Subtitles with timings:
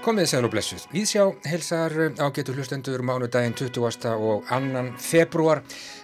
[0.00, 0.86] Komið sæl og blessuð.
[0.90, 4.08] Víðsjá helsar ágetur hlustendur mánudaginn 20.
[4.16, 5.60] og annan februar.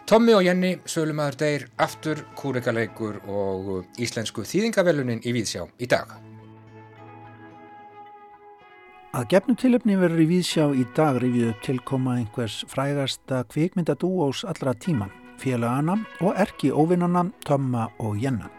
[0.07, 6.12] Tommi og Jenny, sölumadur deyr, aftur, kúrikaleikur og íslensku þýðingavelunin í Víðsjá í dag.
[9.17, 14.76] Að gefnu tilöfni verður í Víðsjá í dag rifið upp tilkoma einhvers frægasta kvikmyndadúós allra
[14.76, 15.11] tíma,
[15.43, 18.53] félagana og erki óvinnana Tomma og Jenna.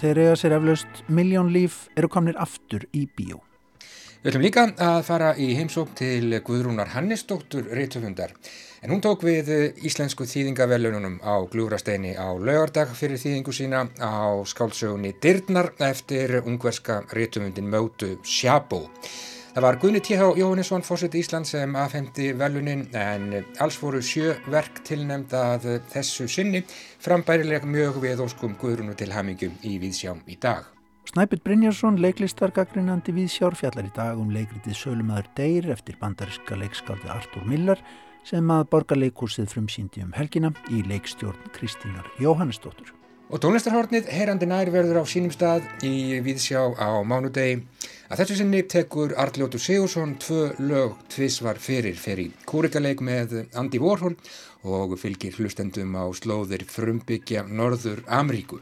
[0.00, 3.42] Þeir eiga sér eflaust miljón líf eru komnir aftur í bíó.
[4.22, 8.32] Við ætlum líka að fara í heimsók til Guðrúnar Hannesdóttur reytufundar
[8.80, 9.50] en hún tók við
[9.84, 17.68] íslensku þýðingavelununum á Glúrasteini á laugardag fyrir þýðingu sína á skálsögunni Dyrnar eftir ungverska reytufundin
[17.68, 18.86] Mötu Sjabó.
[19.50, 20.26] Það var Gunni T.H.
[20.38, 26.60] Jóhannesson fórsett Ísland sem afhemdi velunin en alls voru sjö verk tilnemd að þessu sinni
[27.02, 30.68] frambærileg mjög við óskum Guðrúnu til hamingum í Víðsjám í dag.
[31.10, 37.42] Snæpit Brynjarsson, leiklistargagrinandi við sjárfjallar í dag um leikritið Sölumæður Deyr eftir bandariska leikskaldi Artur
[37.50, 37.82] Millar
[38.22, 42.94] sem að borgarleikursið frumsýndi um helgina í leikstjórn Kristínar Jóhannesdóttur.
[43.30, 47.64] Og tónlistarhornið Heyrandi nær verður á sínum stað í Víðsjá á mánudegi.
[48.10, 54.16] Að þessu sinni tekur Arljótur Sigursson tvö lög tvísvar fyrir fyrir kúrikaleik með Andi Vorhól
[54.66, 58.58] og fylgir hlustendum á slóðir frumbyggja Norður Amríku.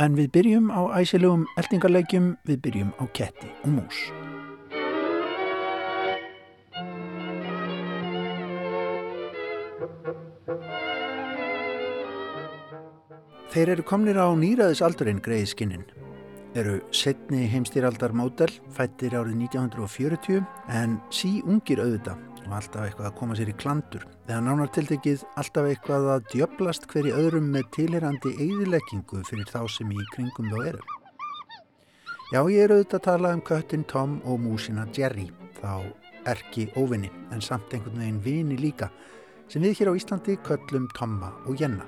[0.00, 4.00] En við byrjum á æsilegum eldingarleikjum, við byrjum á ketti og mús.
[13.52, 15.88] Þeir eru komnir á nýraðisaldurinn greiði skinninn.
[16.56, 20.38] Eru setni heimstýraldar mótel, fættir árið 1940
[20.72, 25.68] en sí ungir auðvitað og alltaf eitthvað að koma sér í klandur eða nánartiltekið alltaf
[25.68, 30.82] eitthvað að djöblast hverju öðrum með tilherandi eigðileggingu fyrir þá sem í kringum þá eru.
[32.32, 35.28] Já, ég er auðvitað að tala um köttin Tom og músina Jerry,
[35.60, 35.84] þá
[36.28, 38.88] erki óvinni en samt einhvern veginn vini líka
[39.52, 41.84] sem við hér á Íslandi köllum Tomma og Jenna.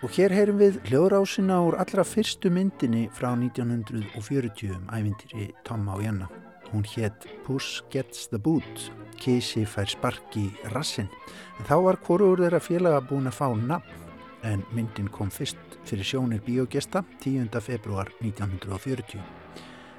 [0.00, 6.04] Og hér heyrum við hljóðrásina úr allra fyrstu myndinni frá 1940 um ævintýri Tomma og
[6.06, 6.28] Janna.
[6.70, 8.86] Hún hétt Puss Gets the Boot,
[9.20, 11.10] Kísi fær sparki rassin.
[11.58, 14.08] En þá var hvorur þeirra félaga búin að fá nafn
[14.48, 17.60] en myndin kom fyrst fyrir sjónir bíógesta 10.
[17.60, 19.20] februar 1940.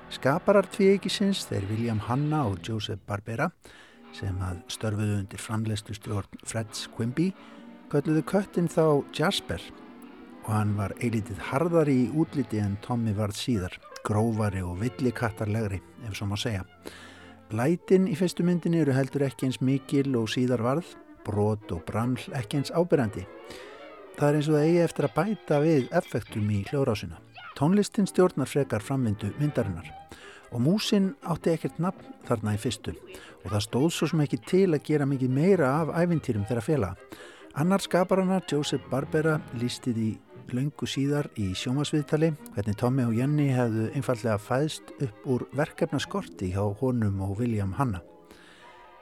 [0.10, 3.52] Skaparar tvíegisins þeir William Hanna og Joseph Barbera
[4.18, 7.30] sem að störfuðu undir framleistu stjórn Freds Quimby
[7.94, 9.62] kölluðu köttin þá Jasper
[10.46, 16.18] og hann var eilitið harðari í útliti en Tommy varð síðar, grófari og villikattarlegri, ef
[16.18, 16.66] svo má segja.
[17.52, 22.20] Lætin í fyrstu myndinni eru heldur ekki eins mikil og síðar varð, brot og brannl
[22.38, 23.26] ekki eins ábyrjandi.
[24.18, 27.20] Það er eins og það eigi eftir að bæta við effektum í hljóðrásina.
[27.60, 29.92] Tónlistin stjórnar frekar framvindu myndarinnar
[30.52, 34.70] og músin átti ekkert nafn þarna í fyrstu og það stóð svo sem ekki til
[34.72, 36.90] að gera mikið meira af æfintýrum þeirra fjela.
[37.60, 40.10] Annar skaparana, Joseph Barbera, lístið í
[40.56, 46.64] laungu síðar í sjómasviðtali hvernig Tommy og Jenny hefðu einfallega fæðst upp úr verkefnaskorti hjá
[46.80, 48.02] honum og William Hanna.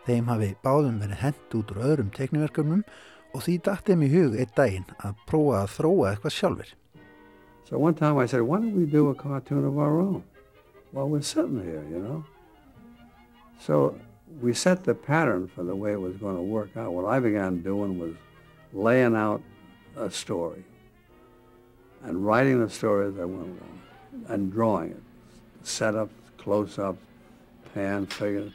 [0.08, 2.86] Þeim hafi báðum verið hend út úr öðrum tekniverkefnum
[3.34, 6.72] og því dætti þeim í hug einn daginn að prófa að þróa eitthvað sjálfur.
[7.70, 10.24] So one time I said, why don't we do a cartoon of our own?
[10.94, 12.24] Well, we're sitting here, you know.
[13.60, 13.96] So
[14.42, 16.94] we set the pattern for the way it was going to work out.
[16.94, 18.16] What I began doing was
[18.74, 19.42] laying out
[19.98, 20.64] a story
[22.04, 23.82] and writing the story I went along
[24.28, 25.04] and drawing it.
[25.64, 27.04] Setups, close-ups,
[27.74, 28.54] pan, figures.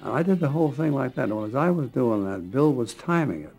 [0.00, 1.30] And I did the whole thing like that.
[1.30, 3.54] And as I was doing that, Bill was timing it.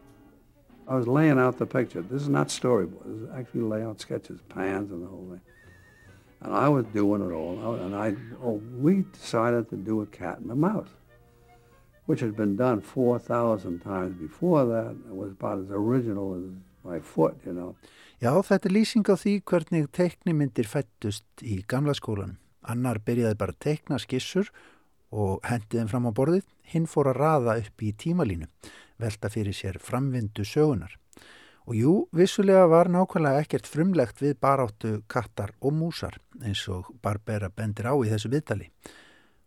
[0.87, 2.01] I was laying out the picture.
[2.01, 3.03] This is not storyboard.
[3.05, 5.41] This is actually layout sketches, pans and the whole thing.
[6.41, 7.75] And I was doing it all.
[7.75, 10.89] And I, oh, we decided to do a cat and a mouse,
[12.05, 14.95] which had been done 4,000 times before that.
[15.09, 16.43] It was about as original as
[16.83, 17.75] my foot, you know.
[18.25, 22.39] Já, þetta er lýsing á því hvernig teiknimyndir fættust í gamla skólanum.
[22.65, 24.47] Annar byrjaði bara að teikna skissur
[25.13, 26.45] og hendið þeim fram á borðið.
[26.71, 28.47] Hinn fór að raða upp í tímalínu,
[28.97, 30.95] velta fyrir sér framvindu sögunar.
[31.69, 37.51] Og jú, vissulega var nákvæmlega ekkert frumlegt við baráttu kattar og músar eins og Barbera
[37.53, 38.71] bendir á í þessu viðtali.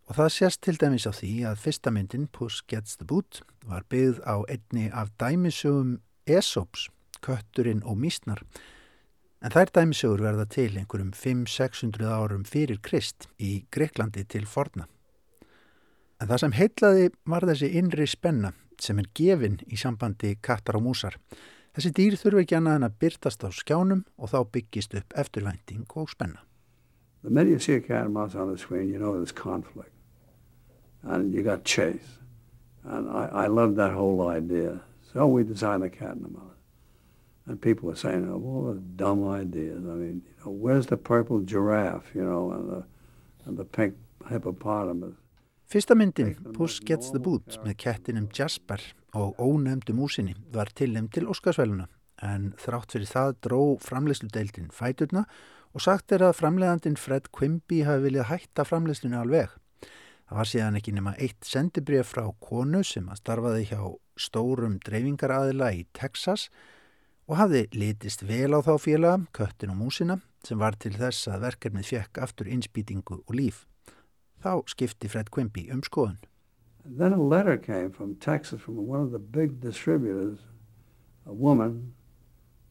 [0.07, 3.83] Og það sést til dæmis á því að fyrsta myndin, Puss Gets the Boot, var
[3.91, 5.97] byggð á einni af dæmisögum
[6.29, 6.87] Esops
[7.25, 8.43] kötturinn og mísnar.
[9.39, 14.89] En þær dæmisögur verða til einhverjum 500-600 árum fyrir Krist í Greiklandi til forna.
[16.19, 18.51] En það sem heitlaði var þessi innri spenna
[18.83, 21.15] sem er gefin í sambandi kattar og músar.
[21.75, 25.85] Þessi dýr þurfi ekki annað en að byrtast á skjánum og þá byggist upp eftirvænting
[25.95, 26.43] og spenna.
[27.23, 29.91] The minute you see a cat and mouse on the screen, you know there's conflict.
[31.03, 32.19] And you got chase.
[32.83, 34.81] And I, I love that whole idea.
[35.13, 36.58] So we designed the cat and the mouse.
[37.49, 39.83] And people were saying, oh, what dumb ideas.
[39.83, 42.83] I mean, you know, where's the purple giraffe, you know, and the,
[43.45, 43.95] and the pink
[44.29, 45.15] hippopotamus?
[45.69, 48.81] Fyrsta myndin, Puss Gets the Boot, með kettinum Jasper
[49.17, 51.87] og ónefndu músinni var tilnefnd til Óskarsvæluna
[52.25, 55.25] en þrátt fyrir það dró framleysludeildin fæturna
[55.73, 59.53] og sagt er að framleiðandin Fred Quimby hafi viljað hætta framleyslinu alveg.
[60.29, 63.81] Það var síðan ekki nema eitt sendibrið frá konu sem að starfaði hjá
[64.19, 66.77] stórum dreifingaraðila í Texas og
[67.37, 71.89] hafði litist vel á þá félaga, köttin og músina, sem var til þess að verkefnið
[71.91, 73.67] fekk aftur innspýtingu og líf.
[74.41, 76.17] Þá skipti Fred Quimby um skoðun.
[76.85, 80.39] Then a letter came from Texas from one of the big distributors,
[81.25, 81.93] a woman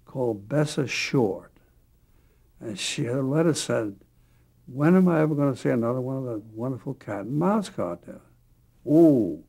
[0.05, 1.53] called Bessa Short.
[2.59, 3.95] And she, her letter said,
[4.67, 7.69] when am I ever going to see another one of the wonderful cat and mouse
[7.69, 8.21] cartoons?
[8.87, 9.45] Ooh,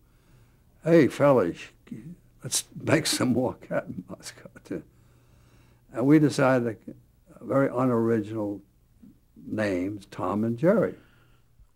[0.83, 1.57] hey fellas,
[2.44, 4.83] let's make some more cat and mouse cartoons.
[5.94, 6.77] And we decided
[7.41, 8.62] very unoriginal
[9.47, 10.95] names, Tom and Jerry.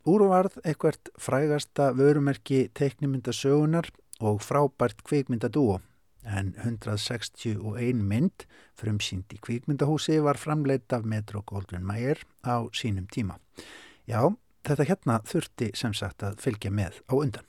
[0.05, 3.87] Úrvarð eitthvert frægasta vörumerki teiknimyndasögunar
[4.19, 5.79] og frábært kvikmyndadúo
[6.23, 8.45] en 161 mynd
[8.79, 13.39] frumsýnd í kvikmyndahúsi var framleitt af Metro Goldwyn Mayer á sínum tíma.
[14.07, 14.31] Já,
[14.63, 17.47] þetta hérna þurfti sem sagt að fylgja með á undan.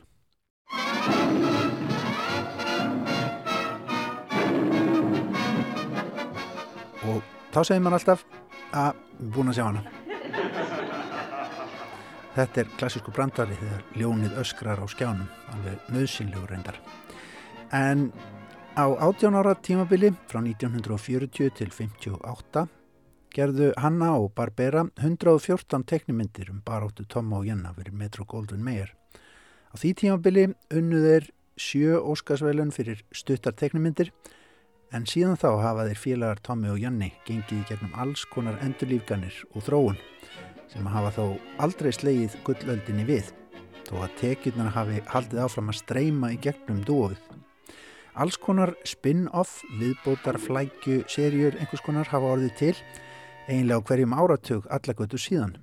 [7.11, 7.21] Og
[7.53, 8.25] þá segir mann alltaf
[8.73, 9.03] að
[9.35, 9.83] búin að sjá hana.
[12.35, 16.81] Þetta er klassísku brandari þegar ljónið öskrar á skjánum, alveg nöðsynlegur reyndar.
[17.71, 18.09] En
[18.75, 22.67] á 18 ára tímabili frá 1940 til 58
[23.35, 28.91] gerðu Hanna og Barbera 114 teknimyndir um baróttu Tomma og Jenna fyrir Metro Goldwyn Mayer.
[29.71, 34.11] Á því tímabili unnuðir sjö óskarsveilun fyrir stuttar teknimyndir
[34.95, 39.65] en síðan þá hafa þeir félagar Tommi og Janni gengið gegnum alls konar endurlífganir og
[39.67, 39.99] þróun
[40.71, 41.25] sem hafa þó
[41.63, 43.31] aldrei slegið gullöldinni við,
[43.87, 47.21] þó að tekjurnar hafi haldið áfram að streyma í gegnum dóið.
[48.15, 52.75] Alls konar spin-off, viðbótar, flækju, serjur, einhvers konar hafa orðið til,
[53.51, 55.57] einlega á hverjum áratug allagötu síðan.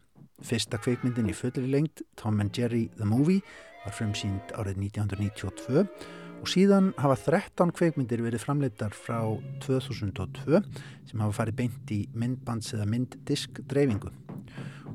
[0.43, 3.43] Fyrsta kveikmyndin í fullri lengt, Tom and Jerry the Movie,
[3.85, 5.87] var fremsýnd árið 1992
[6.41, 9.21] og síðan hafa 13 kveikmyndir verið framleitar frá
[9.61, 10.61] 2002
[11.05, 14.09] sem hafa farið beint í myndbands eða mynddisk dreifingu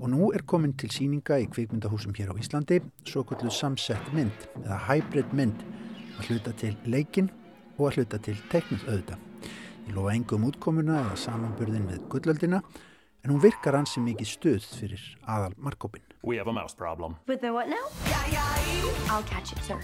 [0.01, 4.49] og nú er komin til síninga í kvikmyndahúsum hér á Íslandi svo kvöldu samsett mynd
[4.65, 5.63] eða hybrid mynd
[6.19, 7.31] að hluta til leikin
[7.77, 9.19] og að hluta til teknuð auðda.
[9.87, 12.63] Ég lofa engum útkomuna eða samanburðin við gullöldina
[13.23, 16.03] en hún virkar hansi mikið stuð fyrir aðal markkópin.
[16.23, 17.17] We have a mouse problem.
[17.27, 17.87] With the what now?
[19.11, 19.81] I'll catch it, sir.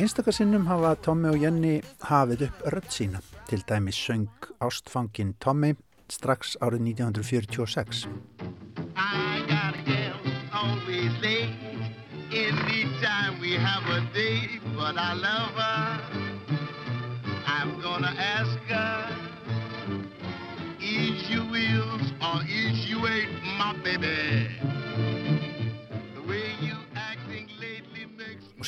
[0.00, 1.74] Einstakasinnum hafa Tommi og Jenny
[2.08, 3.20] hafið upp rödd sína.
[3.48, 4.28] Til dæmis söng
[4.64, 5.74] ástfangin Tommi
[6.08, 8.06] strax árið 1946.
[12.32, 16.00] Anytime we have a day, but I love her.
[17.46, 18.96] I'm gonna ask her,
[20.80, 24.71] is you wills or is you ain't my baby?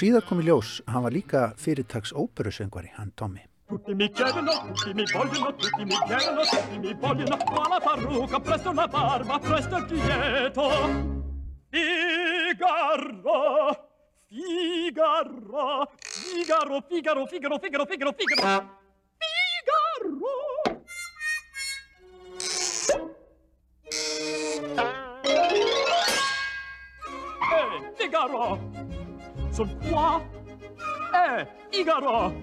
[0.04, 3.44] Síðar kom í ljós, hann var líka fyrirtags óperusöngvari, hann Tommy.
[3.68, 6.74] Tutti mi chiedono, tutti mi vogliono, tutti mi chiedono, tutti
[29.54, 30.20] Son qua.
[31.14, 32.34] Eh, Figaro.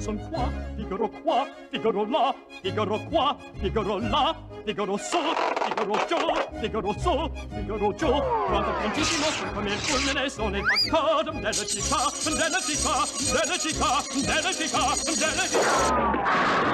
[0.00, 4.34] Son qua, Figaro qua, Figaro là, Figaro qua, Figaro là,
[4.64, 5.18] Figaro so,
[5.62, 6.16] Figaro giù,
[6.60, 8.10] Figaro so, Figaro giù.
[8.46, 14.02] Quanto prontissimo sono come il fulmine, sono il baccadum della città, della città, della città,
[14.26, 14.84] della città,
[15.20, 16.72] della città.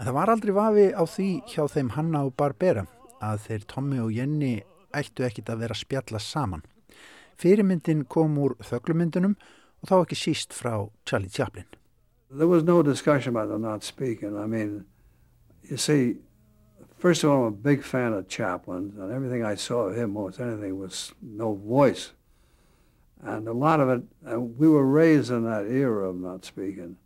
[0.00, 2.86] Það var aldrei vafi á því hjá þeim Hanna og Barbera
[3.20, 4.54] að þeir Tommi og Jenny
[4.96, 6.64] ættu ekkit að vera spjalla saman.
[7.40, 9.36] Fyrirmyndin kom úr þöglumyndunum
[9.80, 10.74] og þá ekki síst frá
[11.08, 11.64] Charlie Chaplin.
[12.30, 14.36] There was no discussion about not speaking.
[14.36, 14.84] I mean,
[15.62, 16.18] you see,
[16.98, 20.14] first of all, I'm a big fan of Chaplin, and everything I saw of him,
[20.14, 22.12] than anything, was no voice.
[23.22, 24.02] And a lot of it,
[24.38, 26.96] we were raised in that era of not speaking.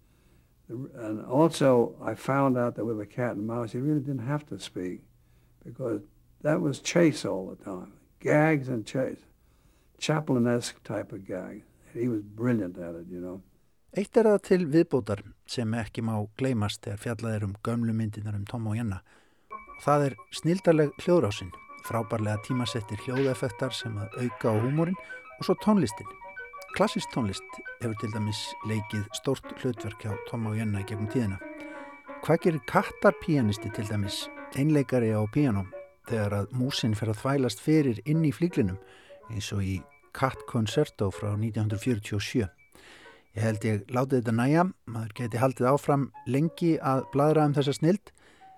[0.69, 4.47] And also, I found out that with a cat and mouse, you really didn't have
[4.47, 5.03] to speak
[5.65, 6.03] because
[6.43, 7.93] that was chase all the time.
[8.21, 9.21] Gags and chase.
[10.05, 11.63] Chaplin-esque type of gag.
[11.95, 13.41] He was brilliant at it, you know.
[13.97, 18.35] Eitt er það til viðbótar sem ekki má gleymast þegar fjallað er um gömlu myndinar
[18.37, 18.99] um Tom og Janna.
[19.85, 21.53] Það er snildarleg hljóðrásinn,
[21.87, 24.99] frábærlega tímasettir hljóðeffektar sem að auka á húmórin
[25.39, 26.11] og svo tónlistin.
[26.75, 31.39] Klassist tónlist hefur til dæmis leikið stórt hlutverk hjá Tom og Janna í gegnum tíðina.
[32.27, 34.25] Hvað gerir kattarpíanisti til dæmis
[34.59, 35.71] einleikari á píanóm
[36.11, 38.83] þegar að músin fer að þvælast fyrir inn í flíklinum
[39.31, 39.79] eins og í
[40.15, 42.49] Cat Concerto frá 1947.
[43.35, 47.75] Ég held ég látið þetta næja, maður geti haldið áfram lengi að bladra um þessa
[47.81, 48.15] snild,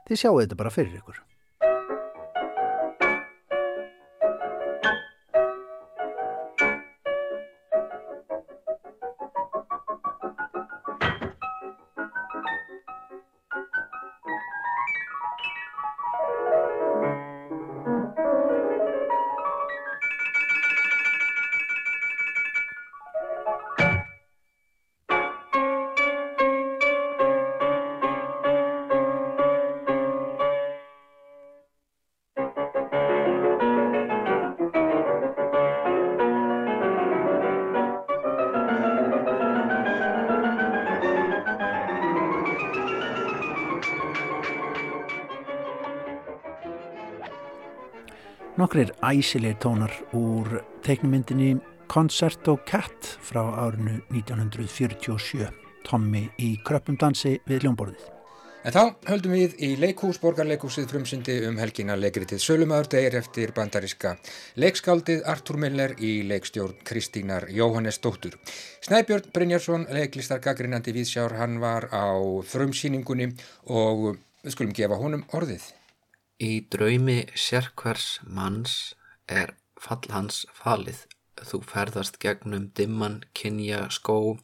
[0.08, 1.25] þið sjáu þetta bara fyrir ykkur.
[48.76, 51.54] Nokkrir æsilegir tónar úr teiknumyndinni
[51.88, 55.46] Concerto Cat frá árinu 1947,
[55.86, 58.02] Tommy í kröppumdansi við ljónborðið.
[58.68, 64.12] En þá höldum við í leikús, borgarleikúsið frumsyndi um helgina leikritið Sölumöður degir eftir bandariska
[64.60, 68.36] leikskaldið Artur Miller í leikstjórn Kristínar Jóhannes Dóttur.
[68.84, 72.12] Snæbjörn Brynjarsson, leiklistar gaggrinandi viðsjár, hann var á
[72.52, 73.32] frumsýningunni
[73.72, 75.64] og við skulum gefa honum orðið.
[76.36, 81.06] Í draumi sérkvers manns er fall hans falið.
[81.40, 84.36] Þú ferðast gegnum dimman kynja skó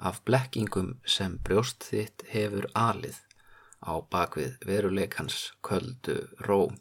[0.00, 3.20] af blekkingum sem brjóst þitt hefur alið
[3.84, 6.16] á bakvið veruleikans köldu
[6.48, 6.72] ró.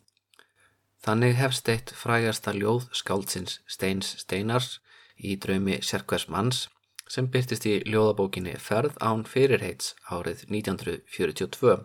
[1.04, 4.80] Þannig hefst eitt frægasta ljóð skáldsins Steins Steinars
[5.20, 6.70] í draumi sérkvers manns
[7.12, 11.80] sem byrtist í ljóðabókinni Ferð án fyrirheits árið 1942.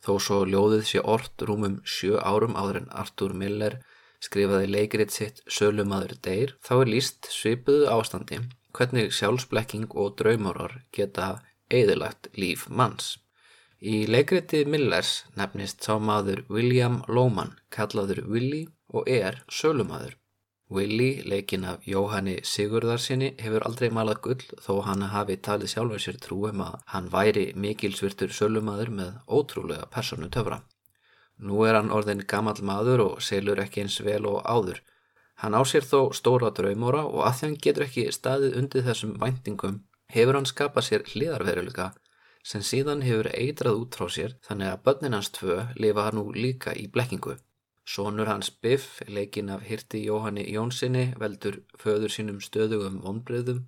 [0.00, 3.80] Þó svo ljóðið sé orrt rúmum sjö árum áður en Artur Miller
[4.20, 8.40] skrifaði leikrit sitt Sölumadur deyr, þá er líst svipuðu ástandi
[8.76, 11.40] hvernig sjálfsblekking og draumórar geta
[11.70, 13.16] eðilagt líf manns.
[13.80, 20.19] Í leikriti Millers nefnist sá maður William Loman, kallaður Willi og er sölumadur.
[20.70, 26.20] Willi, leikin af Jóhanni Sigurðarsinni, hefur aldrei malað gull þó hann hafi talið sjálfur sér
[26.22, 30.60] trúum að hann væri mikilsvirtur sölumadur með ótrúlega personu töfra.
[31.38, 34.78] Nú er hann orðin gammal maður og selur ekki eins vel og áður.
[35.42, 39.18] Hann á sér þó stóra draumóra og að því hann getur ekki staðið undir þessum
[39.18, 39.80] væntingum
[40.14, 41.90] hefur hann skapað sér hliðarveruleika
[42.46, 46.78] sem síðan hefur eitrað út frá sér þannig að börnin hans tvö lifa nú líka
[46.78, 47.40] í blekkingu.
[47.86, 53.64] Sónur hans Biff, leikinn af hirti Jóhanni Jónssoni, veldur föður sínum stöðugum vonbröðum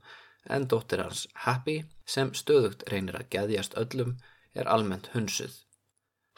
[0.51, 4.17] en dóttir hans Happy, sem stöðugt reynir að geðjast öllum,
[4.55, 5.55] er almennt hunsuð.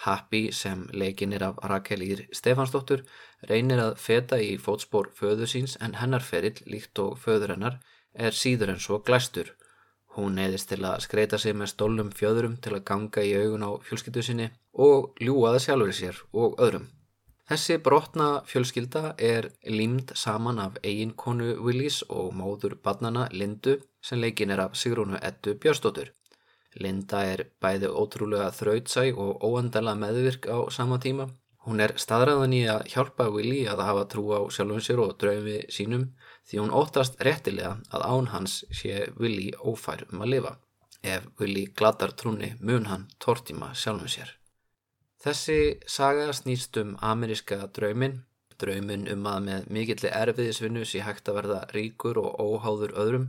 [0.04, 3.04] Happy, sem leikinn er af Rakel Ír Stefansdóttur,
[3.50, 7.78] reynir að feta í fótspór föður síns en hennar ferill, líkt og föður hennar,
[8.14, 9.54] er síður en svo glæstur
[10.14, 13.70] Hún neyðist til að skreita sig með stólnum fjöðurum til að ganga í augun á
[13.82, 14.46] fjölskyldu sinni
[14.86, 16.84] og ljúaða sjálfur sér og öðrum.
[17.44, 24.52] Þessi brotna fjölskylda er límd saman af eiginkonu Willys og móður badnana Lindu sem leikin
[24.54, 26.08] er af Sigrúnu Eddu Björnsdóttur.
[26.80, 31.26] Linda er bæði ótrúlega þrautsæg og óandala meðvirk á sama tíma.
[31.64, 35.58] Hún er staðræðan í að hjálpa Willy að hafa trú á sjálfum sér og draumi
[35.76, 36.06] sínum
[36.48, 40.54] því hún óttast réttilega að án hans sé Willi ófær um að lifa.
[41.04, 44.32] Ef Willi gladar trúni mun hann tortíma sjálfum sér.
[45.24, 48.18] Þessi saga snýst um ameríska draumin,
[48.60, 53.24] draumin um að með mikilli erfiðisvinnu sé hægt að verða ríkur og óháður öðrum,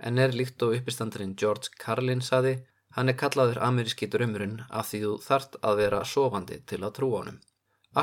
[0.00, 2.54] en er líkt og uppistandurinn George Carlin saði,
[2.96, 7.20] hann er kallaður ameríski draumurinn af því þú þart að vera sofandi til að trúa
[7.20, 7.36] honum.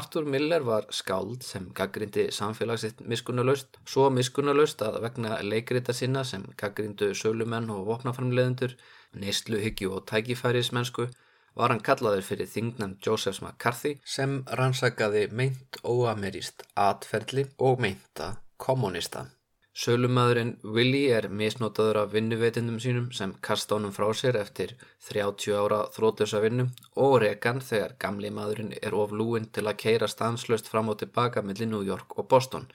[0.01, 6.45] Artur Miller var skáld sem gaggrindi samfélagsitt miskunnalaust, svo miskunnalaust að vegna leikrita sinna sem
[6.61, 8.77] gaggrindu sölumenn og vopnaframleðendur,
[9.17, 11.09] neysluhyggju og tækifærismennsku
[11.55, 19.27] var hann kallaður fyrir þingnan Josephs McCarthy sem rannsakaði meint óameríst atferðli og meinta kommunista.
[19.71, 24.73] Sölumæðurinn Willi er misnotaður af vinnuveitindum sínum sem kasta honum frá sér eftir
[25.07, 26.65] 30 ára þrótlösa vinnu
[27.05, 31.41] og rekan þegar gamli maðurinn er of lúin til að keira stanslöst fram og tilbaka
[31.41, 32.67] millir New York og Boston.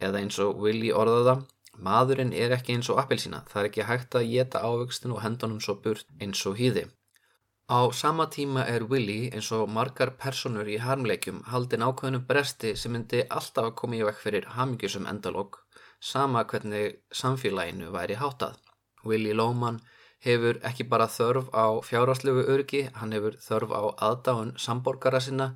[0.00, 1.36] Eða eins og Willi orðaða,
[1.78, 5.62] maðurinn er ekki eins og appelsína, það er ekki hægt að geta ávöxtin og hendunum
[5.62, 6.88] svo burt eins og hýði.
[7.72, 12.92] Á sama tíma er Willi eins og margar personur í harmleikjum haldin ákveðnum bresti sem
[12.92, 15.56] myndi alltaf að koma í vekk fyrir hamingjusum endalók
[16.10, 18.58] sama hvernig samfélaginu væri hátað.
[19.08, 19.78] Willi Lóman
[20.26, 25.48] hefur ekki bara þörf á fjárháslegu örgi, hann hefur þörf á aðdáðun samborgara sinna,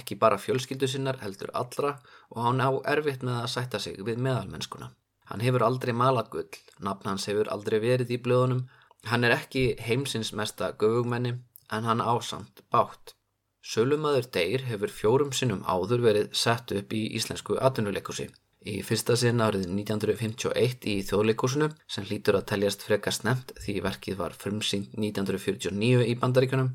[0.00, 1.94] ekki bara fjölskyldu sinnar heldur allra
[2.30, 4.90] og hann á erfitt með að sætta sig við meðalmennskuna.
[5.30, 8.66] Hann hefur aldrei malað gull, nafn hans hefur aldrei verið í blöðunum,
[9.06, 11.36] hann er ekki heimsins mesta göfugmenni
[11.72, 13.16] en hann ásamt bátt.
[13.62, 18.26] Sölumadur Deyr hefur fjórum sinnum áður verið sett upp í íslensku atvinnuleikusi.
[18.62, 24.18] Í fyrsta sinn árið 1951 í þjóðleikúsinu sem hlýtur að teljast frekar snemt því verkið
[24.20, 26.70] var frumsýnt 1949 í bandaríkunum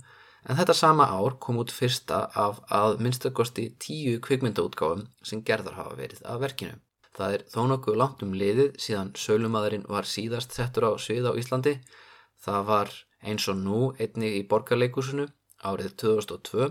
[0.47, 5.95] en þetta sama ár kom út fyrsta af að minnstakosti tíu kvikmyndaútgáfum sem gerðar hafa
[5.99, 6.75] verið af verkinu.
[7.17, 11.33] Það er þó nokkuð langt um liðið síðan sölumadurinn var síðast settur á svið á
[11.39, 11.77] Íslandi.
[12.43, 12.93] Það var
[13.27, 15.27] eins og nú einni í borgarleikúsinu
[15.67, 16.69] árið 2002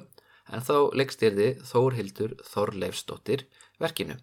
[0.54, 3.46] en þá leikstyrði Þórhildur Þorleifsdóttir
[3.82, 4.16] verkinu.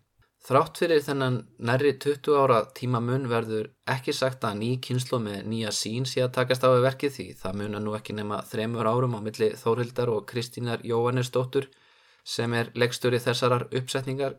[0.44, 5.72] Þrátt fyrir þennan nærri 20 ára tímamun verður ekki sagt að ný kynslu með nýja
[5.72, 9.16] sín sé að takast á við verkið því það muna nú ekki nema þremur árum
[9.16, 11.70] á milli Þórhildar og Kristínar Jóhannesdóttur
[12.28, 14.36] sem er leggstöri þessarar uppsetningar.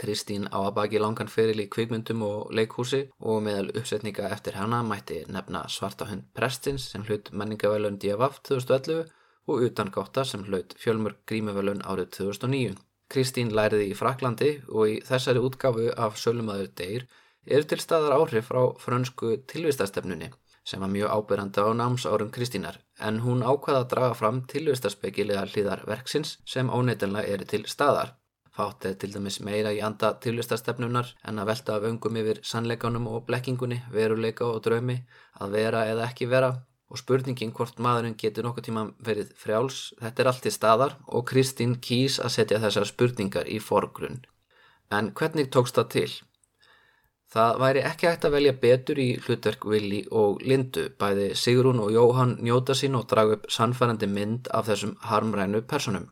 [0.00, 4.82] Kristín á að baki langan feril í kvikmyndum og leikhúsi og meðal uppsetninga eftir hana
[4.84, 9.06] mætti nefna Svartahund Prestins sem hlut menningavelun DFF 2011
[9.46, 12.74] og Utan Gáta sem hlut Fjölmur Grímuvelun árið 2009.
[13.08, 17.06] Kristín læriði í Fraklandi og í þessari útgafu af Sölumæður Deyr
[17.46, 20.32] er til staðar áhrif frá frönsku tilvistastefnunni
[20.66, 25.46] sem var mjög ábyrrandi á náms árum Kristínar en hún ákvaða að draga fram tilvistaspekilega
[25.52, 28.16] hlýðar verksins sem óneitanlega eru til staðar.
[28.56, 33.08] Fátt er til dæmis meira í anda tilvistastefnunar en að velta af öngum yfir sannleikanum
[33.10, 35.02] og blekkingunni, veruleika og draumi,
[35.40, 36.54] að vera eða ekki vera
[36.88, 41.26] og spurningin hvort maðurinn getur nokkuð tíma verið frjáls, þetta er allt í staðar og
[41.28, 44.22] Kristín kýs að setja þessar spurningar í forgrunn.
[44.88, 46.10] En hvernig tókst það til?
[47.36, 51.90] Það væri ekki hægt að velja betur í hlutverk Vili og Lindu, bæði Sigrún og
[51.92, 56.06] Jóhann njóta sín og draga upp sannfærandi mynd af þessum harmrænu personum.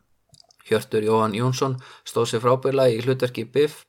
[0.65, 3.85] Hjörtur Jóhann Jónsson stóð sér frábæla í hlutverki Biff,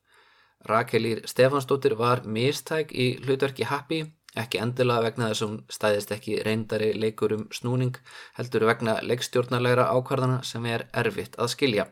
[0.67, 4.03] Rakelír Stefansdóttir var mistæk í hlutverki Happy
[4.41, 7.97] ekki endilega vegna þess að hún stæðist ekki reyndari leikur um snúning
[8.39, 11.87] heldur vegna leikstjórnarlegra ákvarðana sem er erfitt að skilja.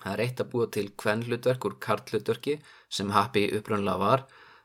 [0.00, 2.56] Það er eitt að búa til hvern hlutverk úr karlhlutverki
[2.88, 4.24] sem Happy uppröndilega var.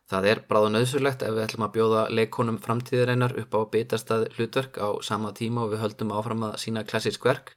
[0.10, 4.80] Það er bráðu nöðsurlegt ef við ætlum að bjóða leikonum framtíðireinar upp á bitastað hlutverk
[4.80, 7.56] á sama tíma og við höldum áfram að sína klassísk verk.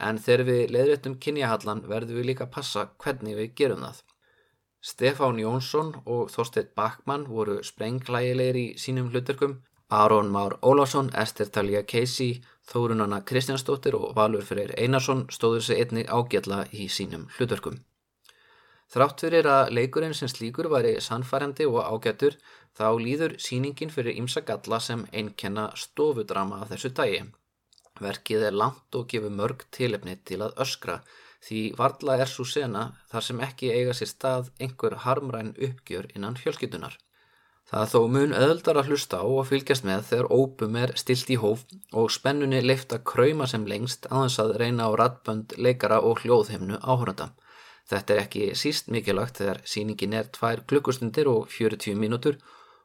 [0.00, 4.02] En þegar við leiðréttum kynjahallan verðum við líka að passa hvernig við gerum það.
[4.80, 9.58] Stefán Jónsson og Þorstedt Bakmann voru sprenglægilegir í sínum hlutverkum.
[9.90, 16.08] Aron Már Ólásson, Ester Talja Casey, Þórunana Kristjánsdóttir og Valur Freyr Einarsson stóður sig einnig
[16.08, 17.80] ágjalla í sínum hlutverkum.
[18.90, 22.38] Þrátt fyrir að leikurinn sem slíkur væri sannfærandi og ágættur
[22.78, 27.20] þá líður síningin fyrir ymsa galla sem einnkenna stofudrama af þessu dagi.
[28.00, 31.00] Verkið er langt og gefur mörg tilefni til að öskra
[31.44, 32.82] því varla er svo sena
[33.12, 36.96] þar sem ekki eiga sér stað einhver harmræn uppgjör innan fjölskytunar.
[37.70, 41.36] Það þó mun öðuldar að hlusta á og fylgjast með þegar ópum er stilt í
[41.38, 41.62] hóf
[41.94, 46.80] og spennunni leift að krauma sem lengst aðeins að reyna á ratbönd, leikara og hljóðheimnu
[46.82, 47.30] áhörnda.
[47.90, 52.40] Þetta er ekki síst mikilvægt þegar síningin er 2 klukkustundir og 40 mínútur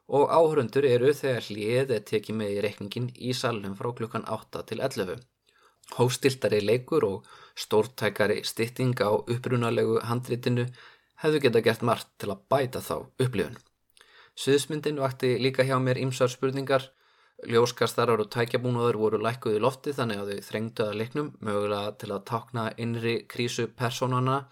[0.08, 4.62] og áhörndur eru þegar hlið er tekið með í reikningin í salunum frá klukkan 8
[4.70, 5.22] til 11.
[5.96, 10.66] Hóstiltari leikur og stórtækari stytting á upprunalegu handritinu
[11.22, 13.56] hefðu geta gert margt til að bæta þá upplifun.
[14.36, 16.90] Suðsmyndin vakti líka hjá mér ymsar spurningar,
[17.48, 22.26] ljóskastarar og tækjabúnaður voru lækkuði lofti þannig að þau þrengdu að leiknum, mögulega til að
[22.28, 24.46] takna innri krísu personana,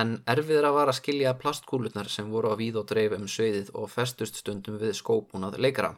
[0.00, 3.90] en erfiðra var að skilja plastkúlutnar sem voru á víð og dreif um sveiðið og
[3.90, 5.94] festust stundum við skóbúnað leikara.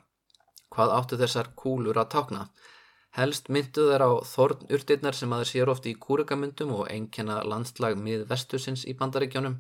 [0.69, 2.49] Hvað áttu þessar kúlur að takna?
[3.17, 8.27] Helst myndu þær á þornurtirnar sem aður sér oft í kúrekamundum og einnkjana landslag mið
[8.29, 9.57] vestusins í bandaríkjónum.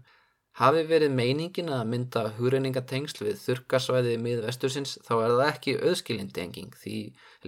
[0.59, 6.45] Hafi verið meiningin að mynda hugreiningatengsl við þurkasvæði mið vestusins þá er það ekki auðskilindi
[6.45, 6.97] enging því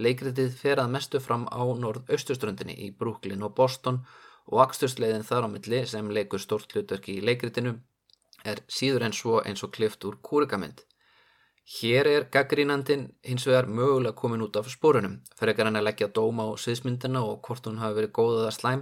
[0.05, 3.99] leikritið fer að mestu fram á norð-austuströndinni í Brooklyn og Boston
[4.47, 7.75] og axtursleiðin þar á milli sem leikur stort hlutverki í leikritinu
[8.45, 10.81] er síður en svo eins og klift úr kúrikamind.
[11.71, 16.49] Hér er gaggrínandin hins vegar mögulega komin út af spórunum, fyrir hann að leggja dóma
[16.49, 18.81] á sviðsmyndina og hvort hún hafi verið góð eða slæm,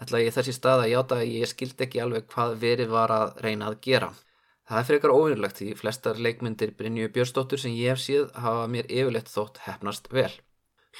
[0.00, 3.34] ætla ég þessi stað að játa að ég skildi ekki alveg hvað verið var að
[3.44, 4.12] reyna að gera.
[4.70, 8.68] Það er fyrir ekkar óvinnulegt því flestar leikmyndir Brynju Björnsdóttur sem ég hef síð hafa
[8.70, 10.30] mér yfirleitt þótt hefnast vel.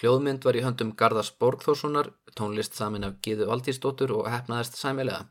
[0.00, 5.26] Hljóðmynd var í höndum Garðars Borgþórssonar, tónlist samin af Gíðu Valdísdóttur og hefnaðist sæmilega.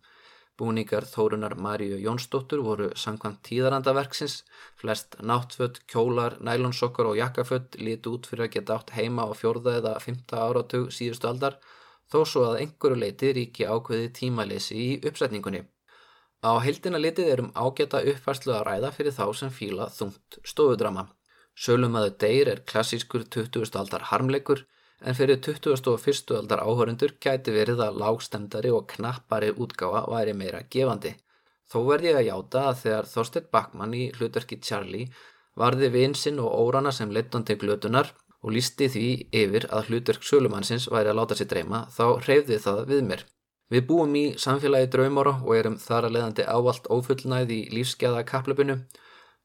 [0.59, 4.41] Búningar Þórunar Maríu Jónsdóttur voru samkvæmt tíðarandaverksins,
[4.75, 9.77] flest náttfött, kjólar, nælonsokkar og jakkafött líti út fyrir að geta átt heima á fjórða
[9.79, 11.55] eða fymta áratug síðustu aldar,
[12.11, 15.63] þó svo að einhverju leiti ríki ákveði tímalesi í uppsetningunni.
[16.43, 21.07] Á heildina litið erum ágæta uppfærslu að ræða fyrir þá sem fíla þungt stofudrama.
[21.55, 23.75] Sölumæðu Deyr er klassískur 20.
[23.79, 24.65] aldar harmleikur,
[25.01, 26.35] en fyrir 21.
[26.37, 31.15] aldar áhörundur gæti verið að lágstemdari og knappari útgáfa væri meira gefandi.
[31.69, 35.09] Þó verði ég að játa að þegar Þorstein Backmann í hlutverki Charlie
[35.59, 39.09] varði vinsinn og órana sem leittondi glötunar og lísti því
[39.41, 43.25] yfir að hlutverk sölumannsins væri að láta sér dreyma þá hreyfði það við mér.
[43.69, 48.79] Við búum í samfélagi draumóra og erum þar að leiðandi ávalt ófullnæð í lífskeða kaplöpinu.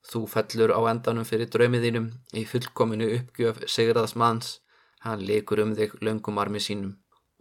[0.04, 4.60] Þú fellur á endanum fyrir draumiðínum í fullkominu uppgjöf Sigurðas manns
[5.04, 6.94] Hann leikur um þig löngum armi sínum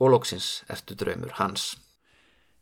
[0.04, 1.74] og loksins ertu draumur hans.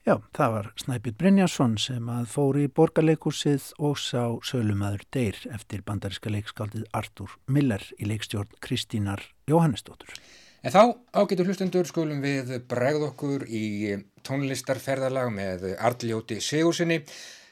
[0.01, 5.83] Já, það var Snæpjur Brynjarsson sem að fóri í borgarleikursið og sá Sölumæður Deyr eftir
[5.85, 10.09] bandariska leikskaldið Artur Miller í leikstjórn Kristínar Jóhannesdóttur.
[10.61, 16.99] En þá ágetur hlustendur skulum við bregð okkur í tónlistarferðarlag með Arljóti Sigursinni.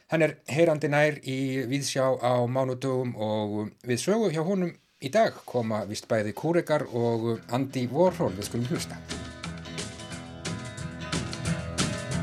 [0.09, 5.31] Hann er heyrandi nær í Víðsjá á mánudögum og við sögum hjá honum Í dag
[5.47, 8.97] koma vist bæði Kúrikar og Andy Warhol við skulum hlusta.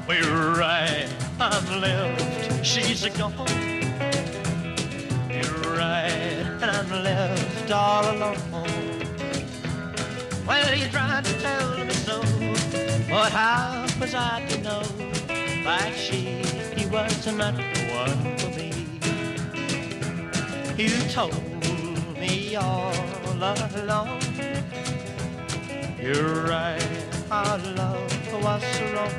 [0.05, 1.09] We're right
[1.41, 3.33] on left, she's a gone.
[5.33, 8.69] You're right and left all alone.
[10.47, 12.21] Well, you tried to tell me so
[13.09, 14.83] But how was I to know?
[15.65, 16.45] Like she,
[16.77, 18.71] he was not the one for me.
[20.77, 21.56] You told me
[22.57, 22.93] all
[23.33, 24.21] along.
[26.01, 26.83] You're right,
[27.31, 29.13] our love was wrong.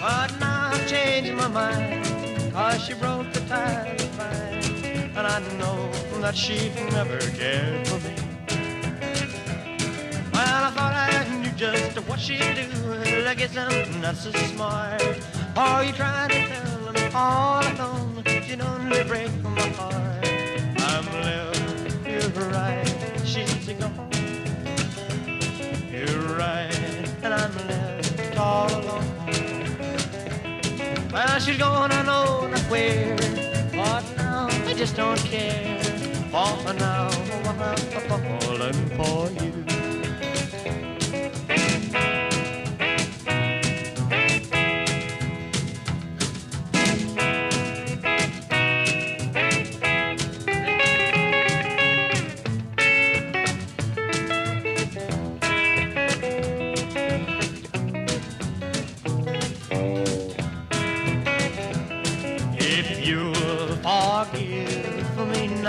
[0.00, 5.12] But now I've changed my mind, cause she broke the tie of mine.
[5.16, 8.14] And I know that she'd never cared for me.
[10.32, 13.26] Well, I thought I knew just what she'd do.
[13.26, 15.02] I guess I'm not so smart.
[15.56, 18.22] Are you trying to tell me all alone?
[18.46, 20.09] You'd only break my heart
[22.48, 24.10] right, she's gone.
[25.90, 26.72] You're right,
[27.22, 29.04] and I'm left all alone.
[31.12, 33.16] Well, she's gone, I know not where.
[33.74, 34.48] What now?
[34.66, 35.78] I just don't care.
[36.30, 37.10] For now,
[37.48, 39.59] I'm falling for you.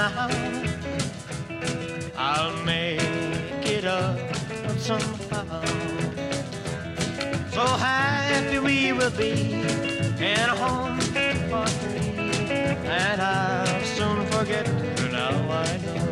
[0.01, 0.29] now.
[2.17, 4.17] I'll make it up
[4.77, 5.61] somehow.
[7.55, 9.31] So happy we will be
[10.31, 10.99] in a home
[11.49, 12.09] for three,
[13.03, 14.65] and I'll soon forget.
[15.11, 15.35] Now
[15.65, 16.07] I know.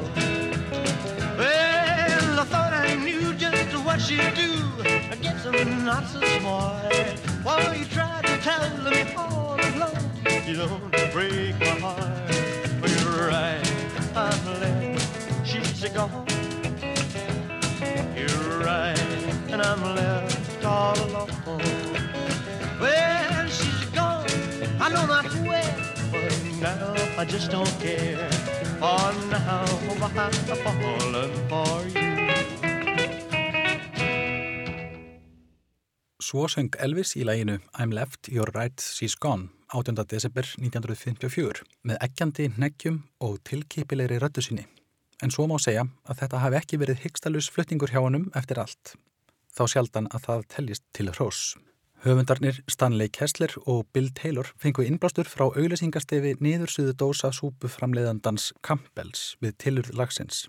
[1.39, 4.51] Well, I thought I knew just what you do.
[5.13, 7.19] I guess I'm not so smart.
[7.43, 9.97] Why well, you try to tell me all along?
[10.47, 12.48] You don't break my heart.
[18.15, 18.99] You're right,
[19.49, 21.29] and I'm left all alone.
[22.79, 24.27] Well, she's gone,
[24.79, 25.75] I know not where,
[26.11, 28.29] but now I just don't care.
[28.79, 29.65] For now,
[30.01, 32.09] I'm falling for you.
[36.29, 40.05] Svo söng Elvis í læginu I'm Left, You're Right, She's Gone 8.
[40.05, 44.67] desember 1954 með ekkjandi, neggjum og tilkipilegri röttu sinni.
[45.23, 48.93] En svo má segja að þetta hafi ekki verið hygstalus flutningur hjá hannum eftir allt.
[49.51, 51.41] Þá sjaldan að það teljist til hrós.
[51.99, 59.33] Höfundarnir Stanley Kessler og Bill Taylor fengu innblástur frá auglýsingastefi niðursuðu dósa súpu framleiðandans Campbells
[59.43, 60.45] við tilurð lagsins.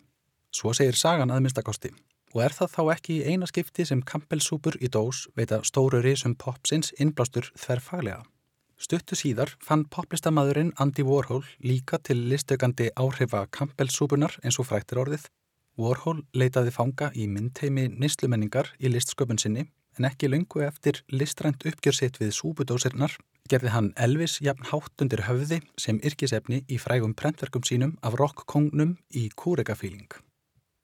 [0.54, 1.90] Svo segir sagan að minnstakosti.
[2.30, 6.36] Og er það þá ekki í eina skipti sem kampelsúpur í dós veita stóru risum
[6.38, 8.22] popsins innblástur þverfaglega.
[8.80, 15.26] Stuttu síðar fann poplistamæðurinn Andy Warhol líka til listaukandi áhrifa kampelsúpunar eins og fræktir orðið.
[15.76, 19.66] Warhol leitaði fanga í myndteimi nýstlumenningar í listsköpun sinni
[19.98, 23.18] en ekki lungu eftir listrænt uppgjörsitt við súpudósirnar
[23.52, 28.96] gerði hann Elvis jafn hátt undir höfði sem yrkisefni í frægum prentverkum sínum af rock-kongnum
[29.12, 30.08] í Kúrega-fíling.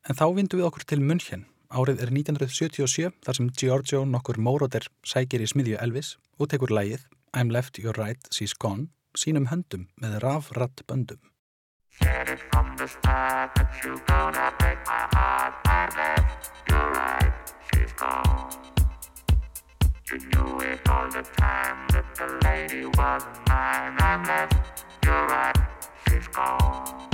[0.05, 1.49] En þá vindu við okkur til München.
[1.73, 7.09] Árið er 1977 þar sem Giorgio nokkur móróter sækir í smiðju Elvis og tekur lægið
[7.37, 8.89] I'm left, you're right, she's gone
[9.21, 11.21] sínum höndum með rafratt böndum.
[20.09, 25.59] You knew it all the time that the lady wasn't mine I'm left, you're right,
[26.09, 27.09] she's gone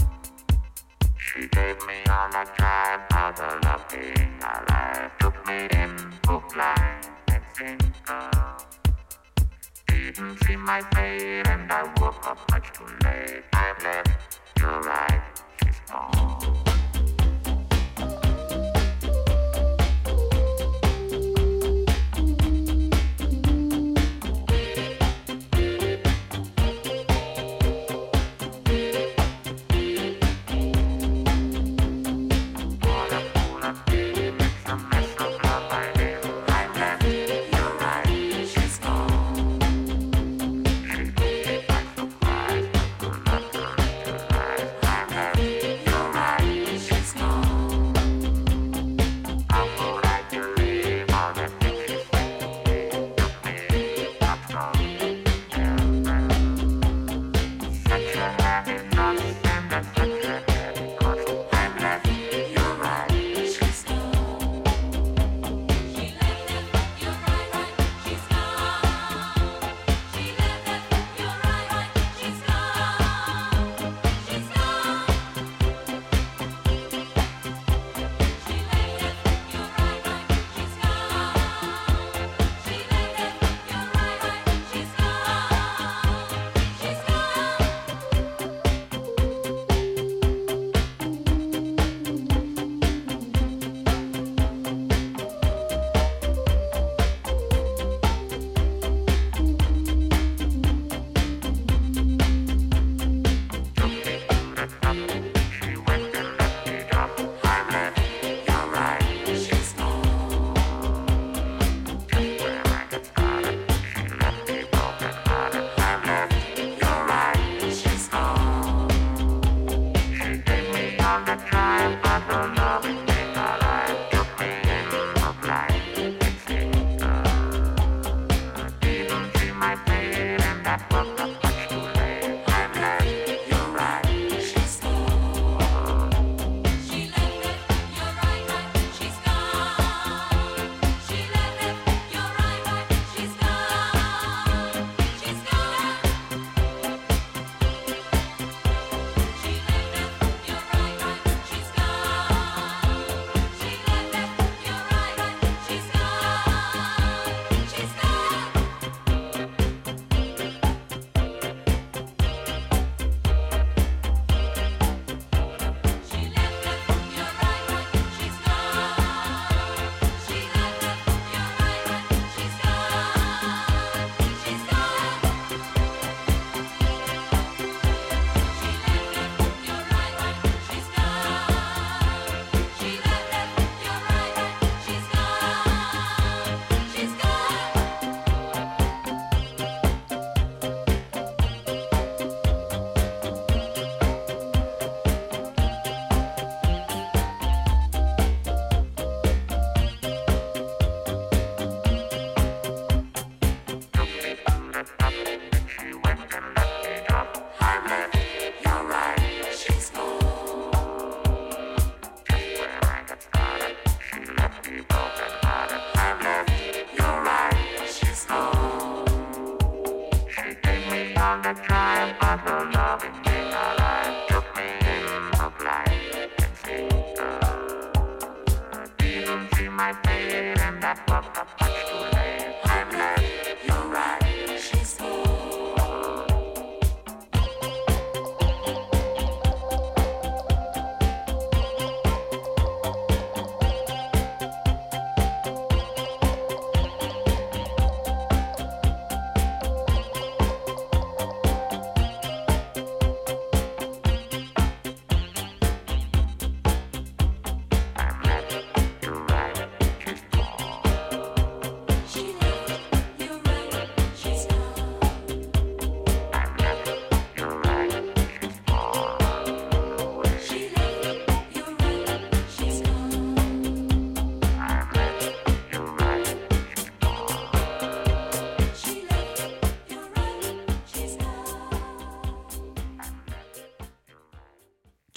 [1.17, 6.55] She gave me all the time, all the loving I life Took me in, hook,
[6.55, 8.62] line, and sinker
[10.13, 13.45] didn't see my fate and I woke up much too late.
[13.55, 15.23] I left, you're right,
[15.63, 16.62] she's gone.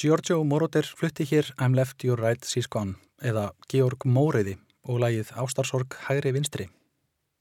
[0.05, 2.93] Giorgio Moroder flutti hér I'm left your right, she's gone
[3.25, 4.51] eða Georg Móriði
[4.85, 6.67] og lagið Ástarsorg hægri vinstri.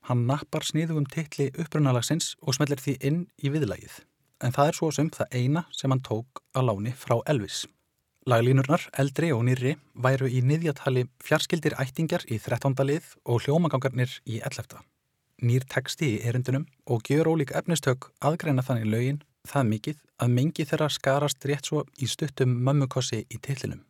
[0.09, 3.99] Hann nappar sniðugum titli upprunalagsins og smellir því inn í viðlagið.
[4.41, 7.67] En það er svo sem það eina sem hann tók að láni frá Elvis.
[8.25, 12.81] Laglínurnar, eldri og nýri, væru í niðjatali fjarskildir ættingar í 13.
[12.81, 14.81] lið og hljómagangarnir í 11.
[15.45, 20.65] Nýr teksti í erindunum og gjör ólík efnistök aðgreina þannig lögin það mikið að mengi
[20.69, 23.83] þeirra skarast rétt svo í stuttum mömmukossi í tillinum.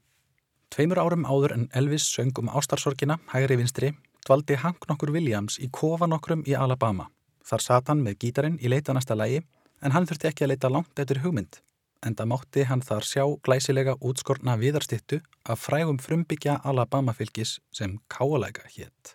[0.74, 3.92] Tveimur árum áður en Elvis söng um ástarsorgina, hægri vinstri,
[4.26, 7.06] dvaldi Hank nokkur Williams í kofa nokkrum í Alabama.
[7.44, 9.44] Þar sat hann með gítarin í leitanasta lægi
[9.84, 11.60] en hann þurfti ekki að leita langt eftir hugmynd.
[12.04, 18.00] En það mátti hann þar sjá glæsilega útskorna viðarstittu af frægum frumbyggja Alabama fylgis sem
[18.12, 19.14] káalæga hétt.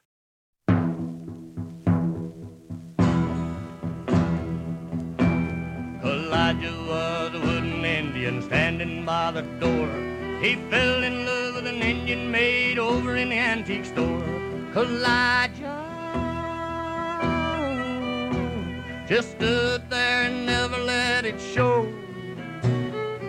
[6.49, 9.87] Elijah was a wooden Indian standing by the door.
[10.41, 14.23] He fell in love with an Indian maid over in the antique store.
[14.75, 15.85] Elijah
[19.07, 21.87] just stood there and never let it show.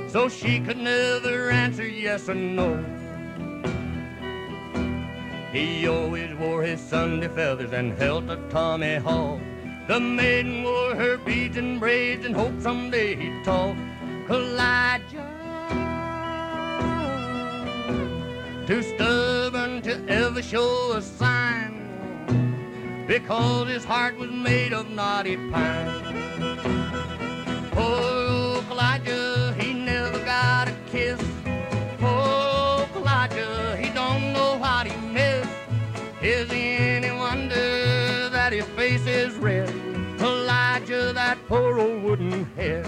[0.08, 2.82] So she could never answer yes or no.
[5.52, 9.40] He always wore his Sunday feathers and held a Tommy Hawk.
[9.88, 13.76] The maiden wore her beads and braids and hoped someday he'd talk.
[14.28, 15.26] Elijah,
[18.66, 21.72] too stubborn to ever show a sign,
[23.08, 25.90] because his heart was made of knotty pine.
[27.72, 28.09] Poor
[39.40, 39.70] face?
[40.20, 42.86] Elijah, that poor old wooden head.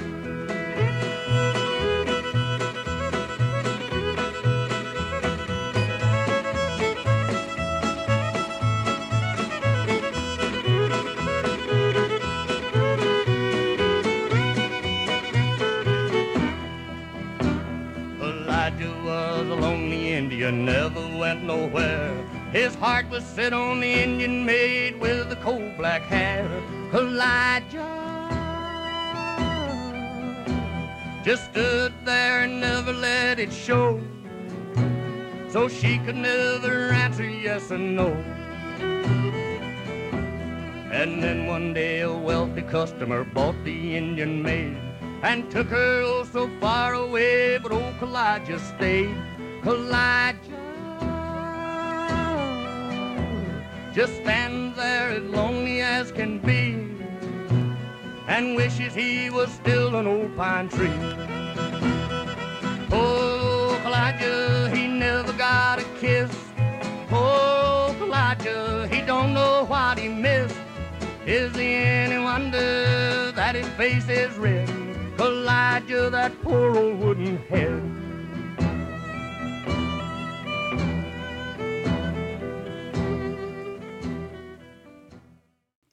[18.21, 22.22] Elijah was a lonely Indian, never went nowhere.
[22.53, 26.45] His heart was set on the Indian maid with the coal black hair.
[26.93, 28.03] Elijah
[31.25, 34.03] just stood there and never let it show.
[35.49, 38.09] So she could never answer yes or no.
[40.93, 44.77] And then one day a wealthy customer bought the Indian maid
[45.23, 49.17] and took her oh so far away, but old Elijah stayed.
[49.65, 50.62] Elijah
[53.95, 56.93] just stands there as lonely as can be
[58.27, 60.99] and wishes he was still an old pine tree.
[62.91, 66.35] Oh, Elijah, he never got a kiss.
[67.11, 70.57] Oh, Elijah, he don't know what he missed.
[71.27, 74.71] Is he any wonder that his face is red?
[75.21, 77.92] Elijah, that poor old wooden head.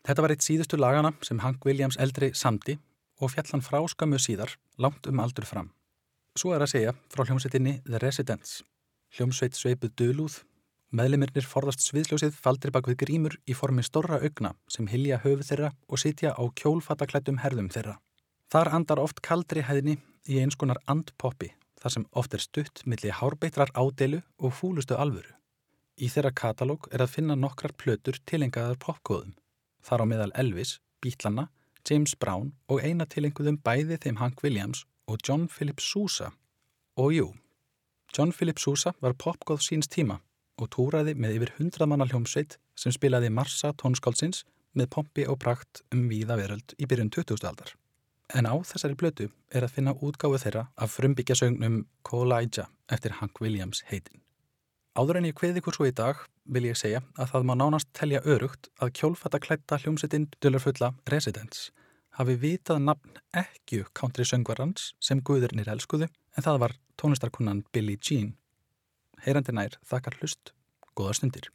[0.10, 2.80] Þetta var eitt síðustu lagana sem Hank Williams eldri samdi
[3.22, 5.67] og fjallan frá skömmu síðar langt um aldur fram.
[6.34, 8.63] Svo er að segja frá hljómsveitinni The Residents.
[9.13, 10.39] Hljómsveit sveipuð dölúð,
[10.89, 15.69] meðlemirnir forðast sviðsljósið faldri bak við grímur í formi storra augna sem hilja höfu þeirra
[15.86, 18.00] og sitja á kjólfattaklættum herðum þeirra.
[18.49, 21.51] Þar andar oft kaldri hæðni í eins konar andpoppi
[21.84, 25.38] þar sem oft er stutt milli hárbeitrar ádelu og fúlustu alvöru.
[26.01, 29.38] Í þeirra katalóg er að finna nokkrar plötur tilengaðar popkóðum.
[29.86, 31.49] Þar á meðal Elvis, Beatlana,
[31.88, 36.32] James Brown og eina tilenguðum bæði þeim Hank Williams og John Philip Sousa.
[36.99, 37.27] Og jú,
[38.15, 40.19] John Philip Sousa var popgóð síns tíma
[40.59, 44.43] og túraði með yfir hundramanna hljómsveit sem spilaði Marsa tónskálsins
[44.77, 47.47] með pompi og prakt um víða veröld í byrjun 2000.
[47.49, 47.75] aldar.
[48.30, 53.41] En á þessari blötu er að finna útgáfu þeirra af frumbyggja sögnum Kolaija eftir Hank
[53.41, 54.21] Williams heitin.
[55.00, 56.18] Áður en ég kveði ykkur svo í dag
[56.52, 61.70] vil ég segja að það má nánast telja örugt að kjólfattaklætta hljómsetinn dölurfulla Residents
[62.18, 68.34] hafi vitað nafn ekki country söngvarans sem guðurnir elskuðu en það var tónlistarkunnan Billie Jean.
[69.24, 70.52] Heyrandi nær þakkar hlust,
[71.00, 71.47] góða stundir.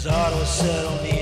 [0.00, 1.19] His heart was set on the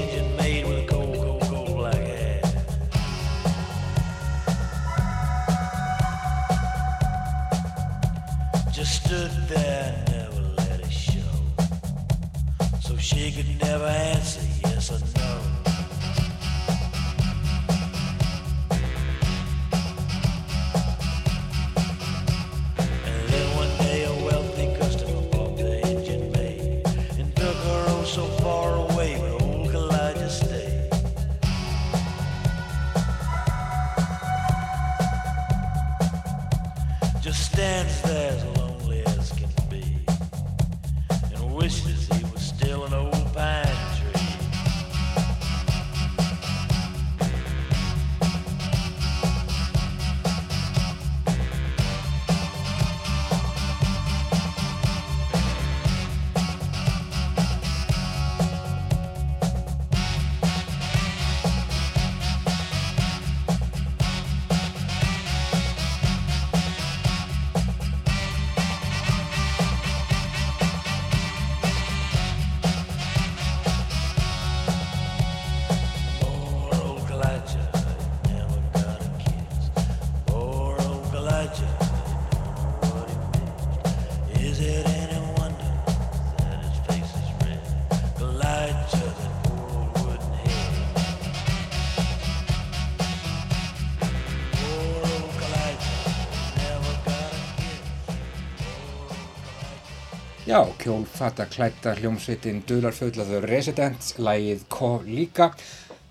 [100.49, 105.51] Já, kjólfata klætta hljómsveitin Dularfullaður Residents, lægið Ko líka.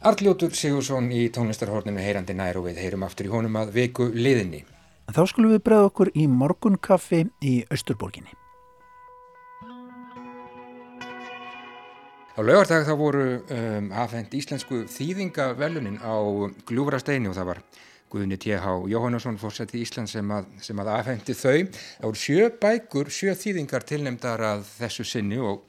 [0.06, 4.60] Arljótur Sigursson í tónlistarhorninu heyrandi nær og við heyrum aftur í honum að viku liðinni.
[5.10, 8.38] Þá skulum við bregða okkur í morgunkaffi í Östurborginni.
[12.38, 16.14] Á laugardag þá voru um, afhend íslensku þýðingavelunin á
[16.70, 17.66] Gljúfrasteini og það var
[18.12, 18.76] Guðni T.H.
[18.88, 21.58] Jóhannesson fórseti Íslands sem að, sem að afhendi þau.
[21.74, 25.66] Það voru sjö bækur, sjö þýðingar tilnemdar að þessu sinni og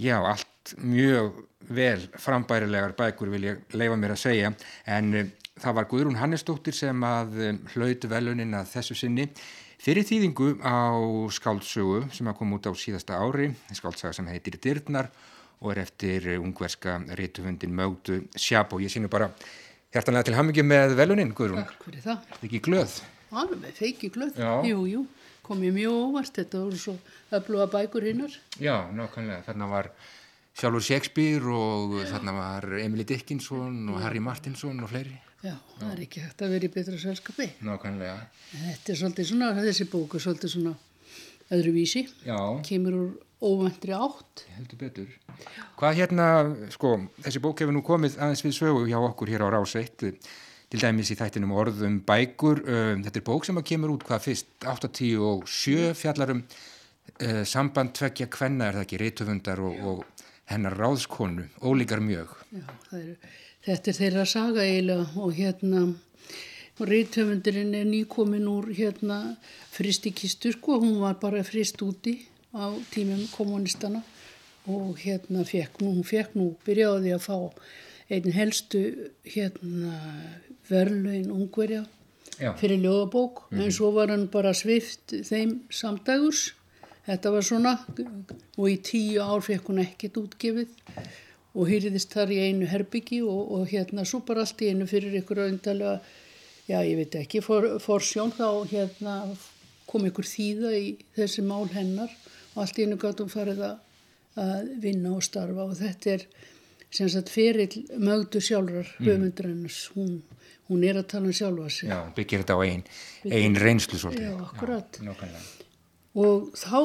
[0.00, 4.52] já, allt mjög vel frambærilegar bækur vil ég leifa mér að segja
[4.88, 9.28] en um, það var Guðrún Hannesdóttir sem að um, hlaut velunin að þessu sinni
[9.82, 10.96] fyrir þýðingu á
[11.34, 15.10] skáldsögu sem að koma út á síðasta ári, skáldsaga sem heitir Dyrnar
[15.58, 18.78] og er eftir ungverska reytufundin Mögdu Sjabo.
[18.78, 19.30] Ég sínu bara
[19.94, 21.64] hjartanlega til hamingi með velunin, Guðrún.
[21.64, 22.26] Takk fyrir það.
[22.36, 22.96] Er ekki glöð?
[23.42, 24.36] Alveg feiki glöð.
[24.40, 24.52] Já.
[24.68, 25.02] Jú, jú,
[25.44, 26.32] kom ég mjög óvart.
[26.38, 26.96] Þetta voru svo
[27.38, 28.34] öfluga bækur hinnar.
[28.60, 29.44] Já, nákvæmlega.
[29.48, 29.90] Þarna var
[30.58, 35.16] sjálfur Shakespeare og þarna var Emily Dickinson og Harry Martinson og fleiri.
[35.44, 37.46] Já, það er ekki hægt að vera í betra selskapi.
[37.62, 38.16] Nákvæmlega.
[38.50, 40.72] Þetta er svolítið svona, þessi bók er svolítið svona
[41.54, 42.02] öðruvísi.
[42.26, 43.12] Já, Kemur úr
[43.42, 44.44] óvæntri átt.
[44.56, 45.10] heldur betur.
[45.78, 46.26] Hvað hérna,
[46.74, 50.08] sko, þessi bók hefur nú komið aðeins við sögu hjá okkur hér á Rás 1,
[50.68, 52.64] til dæmis í þættinum orðum bækur.
[53.04, 58.68] Þetta er bók sem að kemur út hvað fyrst, 87 fjallarum uh, samband tveggja kvenna
[58.68, 62.34] er það ekki, reytufundar og, og hennar ráðskonu, ólíkar mjög.
[62.50, 62.66] Já,
[62.98, 63.14] er,
[63.68, 65.86] þetta er þeirra saga eiginlega og hérna
[66.78, 69.36] og reythöfundurinn er nýkomin úr hérna
[69.74, 72.14] frist í kistu sko, hún var bara frist úti
[72.54, 74.02] á tímum kommunistana
[74.68, 77.36] og hérna fekk nú, hún fekk nú, byrjaði að fá
[78.08, 78.82] einn helstu
[79.24, 79.94] hérna
[80.68, 81.84] verðlaun ungverja
[82.38, 82.52] Já.
[82.60, 86.52] fyrir ljóðabók en svo var hann bara svift þeim samdægurs.
[87.08, 87.72] Þetta var svona
[88.58, 90.72] og í tíu ár fekk hún ekkert útgefið
[91.58, 95.16] og hýrðist þar í einu herbyggi og, og hérna svo bara allt í einu fyrir
[95.22, 95.98] ykkur öndalega
[96.68, 99.14] já ég veit ekki, for, forsjón þá hérna
[99.88, 102.12] kom ykkur þýða í þessi mál hennar
[102.58, 103.76] og allt í einu gátt hún farið að,
[104.82, 106.24] vinna og starfa og þetta er
[106.94, 110.20] sem sagt ferill mögdu sjálfrar höfundrennus, hún,
[110.68, 112.84] hún er að tala um sjálfa sig Já, byggir þetta á ein,
[113.26, 114.28] ein reynslu svolítið.
[114.30, 115.00] Já, akkurat.
[115.02, 115.42] Nákvæmlega.
[116.18, 116.78] og þá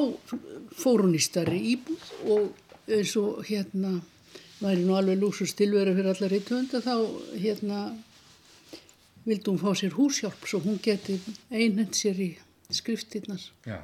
[0.78, 3.96] fór hún í starri íbúð og eins og hérna
[4.60, 6.94] væri nú alveg lúsus tilvera fyrir alla reytuunda þá
[7.38, 7.80] hérna
[9.24, 11.18] vildi hún fá sér húsjálp svo hún geti
[11.50, 12.30] einhend sér í
[12.74, 13.80] skriftirnar Já,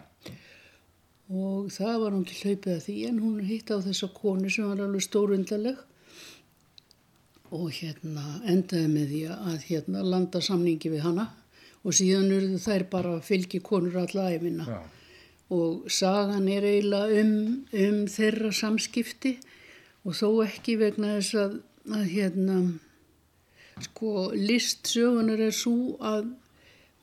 [1.30, 4.66] og það var hún ekki hlaupið að því en hún hitt á þessa konu sem
[4.66, 5.76] var alveg stórundarleg.
[7.54, 11.28] Og hérna endaði með því að hérna landa samningi við hana.
[11.86, 14.80] Og síðan urðu þær bara fylgi konur alla æfina já,
[15.50, 19.38] og sagan er eiginlega um, um þeirra samskipti.
[20.06, 21.56] Og þó ekki vegna þess að,
[21.90, 22.58] að hérna
[23.86, 26.30] sko list sögunar er svo að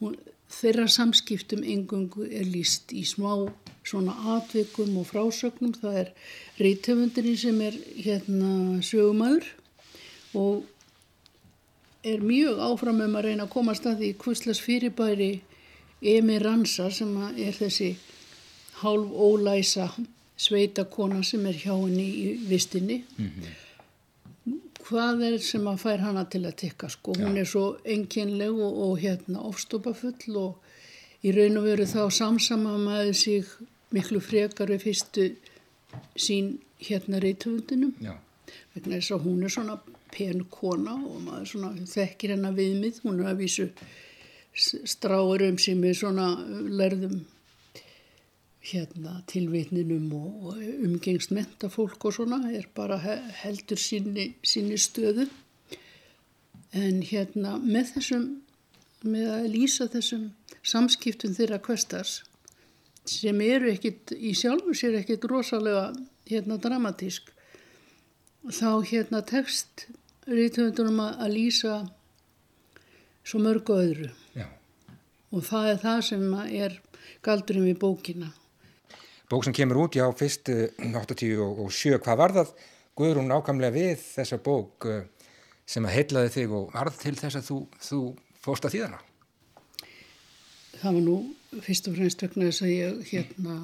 [0.02, 0.16] hún,
[0.52, 3.48] þeirra samskiptum engungu er list í smá
[3.88, 6.10] svona atvikum og frásögnum það er
[6.60, 9.48] reytöfundurinn sem er hérna sögumæður
[10.38, 10.66] og
[12.08, 15.32] er mjög áfram um að reyna að komast að því hvuslas fyrirbæri
[16.02, 17.96] Emi Ransa sem er þessi
[18.84, 19.90] hálf ólæsa
[20.38, 23.00] sveitakona sem er hjá henni í vistinni.
[24.88, 27.16] Hvað er sem að fær hana til að tikka sko?
[27.18, 32.78] Hún er svo enginleg og, og hérna ofstopafull og í raun og veru þá samsama
[32.80, 33.50] maður sig
[33.96, 35.28] miklu frekar við fyrstu
[36.20, 37.94] sín hérna reytöfundinum
[38.76, 39.78] vegna þess að hún er svona
[40.12, 43.66] pen kona og maður svona þekkir hennar viðmið, hún er að vísu
[44.54, 46.28] s- stráir um sig með svona
[46.70, 47.20] lærðum
[48.68, 55.28] hérna tilvitninum og, og umgengst mentafólk og svona er bara he- heldur sinni, sinni stöðu.
[56.76, 58.26] En hérna með þessum
[59.08, 60.26] með að lýsa þessum
[60.68, 62.18] samskiptum þeirra kvestars
[63.12, 65.90] sem eru ekkit í sjálfu sér ekkit rosalega
[66.28, 67.32] hérna dramatísk
[68.48, 69.88] þá hérna tekst
[70.28, 71.78] reythöfundunum að, lýsa
[73.28, 74.48] svo mörgu öðru já.
[75.32, 76.78] og það er það sem er
[77.24, 78.32] galdurinn við bókina.
[79.28, 82.54] Bók sem kemur út, já, fyrst eh, 87, hvað var það
[82.98, 85.04] Guðrún nákvæmlega við þessa bók eh,
[85.68, 88.00] sem að heillaði þig og varð til þess að þú, þú
[88.42, 89.02] fórst að þýðana?
[90.78, 91.18] Það var nú
[91.52, 93.58] fyrst og fremst vegna þess að ég hérna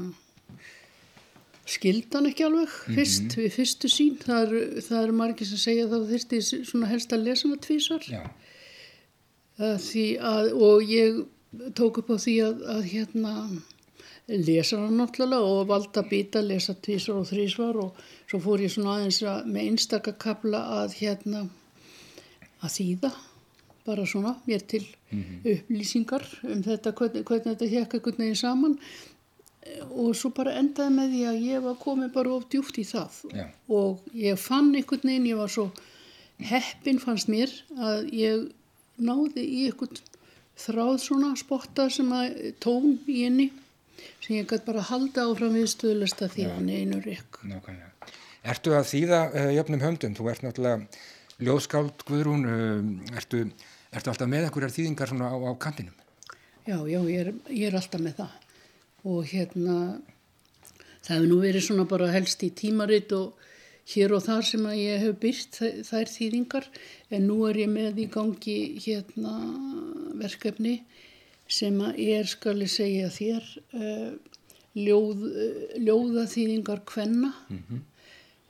[1.69, 4.15] skildan ekki alveg fyrst, við fyrstu sín.
[4.21, 7.61] Það eru, það eru margir sem segja að það þyrsti svona helst að lesa hana
[7.67, 8.09] tvísar.
[9.63, 9.87] Að
[10.31, 11.21] að, og ég
[11.77, 13.33] tók upp á því að, að hérna
[14.27, 17.99] lesa hann náttúrulega og valda að býta, lesa tvísvar og þrísvar og
[18.31, 21.45] svo fór ég svona aðeins að, með einstaka kapla að hérna
[22.63, 23.11] að þýða
[23.85, 28.77] bara svona mér til upplýsingar um þetta, hvernig, hvernig þetta hekka einhvern veginn saman
[29.89, 33.19] og svo bara endaði með því að ég var komið bara of djúpt í það
[33.31, 33.45] Já.
[33.71, 35.69] og ég fann einhvern veginn, ég var svo
[36.43, 38.49] heppin fannst mér að ég
[39.03, 40.01] náði í einhvern
[40.59, 43.49] þráð svona spotta sem að tón í henni
[44.23, 47.41] sem ég gæti bara halda áfram við stöðlasta því hann einu rekk.
[47.43, 47.91] nákvæmlega.
[48.43, 50.15] Ertu að þýða uh, jöfnum höndum?
[50.17, 53.45] Þú ert náttúrulega ljóðskáld Guðrún, uh, ertu,
[53.93, 55.95] ertu alltaf með einhverjar þýðingar svona á, á kantinum?
[56.67, 58.35] Já, já, ég er, ég er alltaf með það.
[59.03, 59.77] Og hérna
[61.03, 63.39] það hefur nú verið svona bara helst í tímarit og
[63.91, 66.67] hér og þar sem að ég hef byrt þ- þær þýðingar.
[67.11, 69.33] En nú er ég með í gangi hérna
[70.21, 70.77] verkefni
[71.51, 74.13] sem að er, skal ég segja þér, uh,
[74.79, 77.33] ljóð, uh, ljóðaþýðingar kvenna.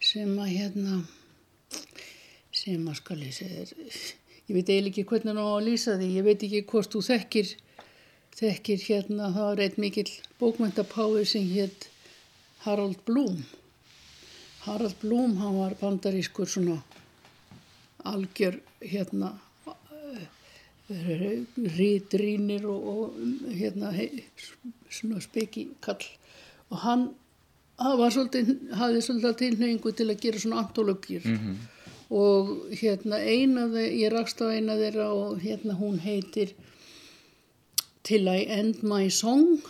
[0.04, 1.00] Sem að hérna,
[2.54, 3.98] sem að skal ég segja þér,
[4.50, 7.02] ég veit eiginlega ekki hvernig hann á að lýsa því, ég veit ekki hvort þú
[7.08, 7.54] þekkir,
[8.40, 11.88] þekkir hérna, það var eitt mikill bókmyndapái sem hétt
[12.66, 13.44] Harald Blum.
[14.66, 16.82] Harald Blum, hann var bandarískur svona
[18.04, 19.34] algjör hérna
[21.78, 24.26] rítrínir og, og hérna hei,
[24.92, 26.04] svona speki kall
[26.70, 27.06] og hann
[27.80, 31.26] hann var svolítið, hafði svolítið tilhengu til að gera svona antologir
[32.10, 36.54] og hérna eina þeir, ég rakst á eina þeirra og hérna hún heitir
[38.04, 39.62] Till I End My Song.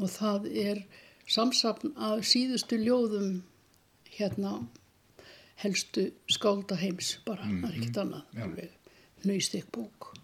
[0.00, 0.84] Og það er
[1.28, 3.42] samsapn af síðustu ljóðum
[4.16, 4.62] hérna
[5.60, 10.14] helstu skálda heims bara, það er ekkert annað alveg nöystik bók.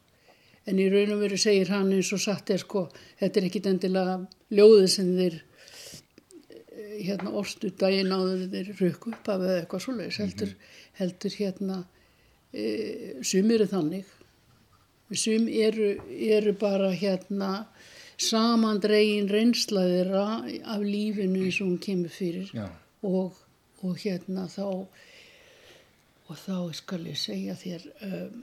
[0.66, 2.86] En í raun og veru segir hann eins og satt er sko,
[3.20, 4.16] þetta er ekkit endilega
[4.56, 5.36] ljóðið sem þeir
[7.04, 10.54] hérna orstu daginn áður þeir rökku upp af eða eitthvað svoleiðis heldur,
[11.00, 11.80] heldur hérna
[12.52, 12.66] e,
[13.26, 14.12] sumir er þannig.
[15.14, 17.50] Sum eru, eru bara hérna
[18.18, 20.24] samandregin reynslaðira
[20.64, 22.48] af lífinu eins og hún kemur fyrir
[23.04, 23.36] og,
[23.84, 24.64] og hérna þá
[26.26, 28.40] og þá skal ég segja þér um,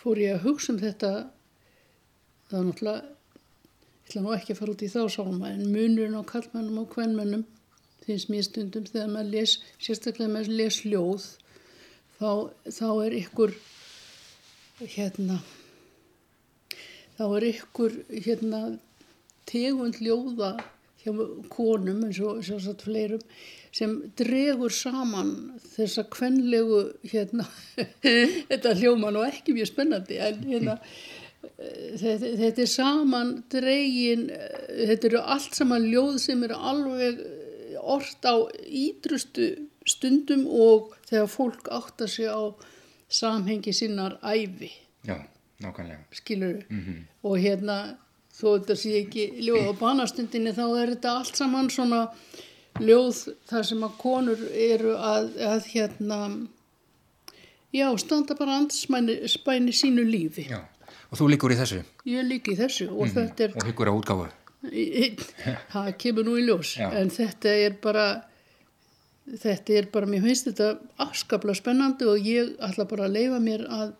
[0.00, 1.12] fór ég að hugsa um þetta
[2.50, 3.19] það er náttúrulega
[4.10, 7.44] ætla nú ekki að fara út í þá sálma en munurinn á kallmennum og kvennmennum
[8.02, 11.26] finnst mér stundum þegar maður les, sérstaklega maður les ljóð,
[12.18, 12.30] þá,
[12.74, 13.54] þá er ykkur,
[14.96, 15.38] hérna,
[17.20, 17.96] þá er ykkur,
[18.26, 18.60] hérna,
[19.50, 20.56] tegund ljóða
[21.04, 21.14] hjá
[21.52, 23.24] konum eins og sérstaklega fleirum
[23.70, 25.36] sem dregur saman
[25.76, 26.82] þessa kvenlegu,
[27.12, 27.46] hérna,
[28.50, 30.80] þetta hljóma nú ekki mjög spennandi, en hérna,
[32.00, 37.20] þetta, þetta er saman dregin, þetta eru allt saman ljóð sem eru alveg
[37.80, 38.36] orrt á
[38.66, 39.50] ídrustu
[39.88, 42.52] stundum og þegar fólk áttar sig á
[43.10, 44.70] samhengi sinnar æfi,
[45.04, 45.16] Já,
[45.64, 46.04] nákvæmlega.
[46.14, 46.60] skilur
[47.24, 47.96] og hérna,
[48.36, 52.04] þó þetta sé ekki ljóð á banastundinni, þá er þetta allt saman svona
[52.80, 56.20] ljóð þar sem að konur eru að, að hérna,
[57.74, 60.46] já, standa bara andsmæni spæni sínu lífi.
[60.52, 60.60] Já,
[61.10, 64.28] og þú líkur í þessu Ég líki þessu og þetta er, og hyggur á útgáfu.
[65.72, 66.90] það kemur nú í ljós, Já.
[67.00, 68.04] en þetta er bara,
[69.30, 73.64] þetta er bara, mér finnst þetta afskaplega spennandi og ég ætla bara að leifa mér
[73.72, 73.92] að,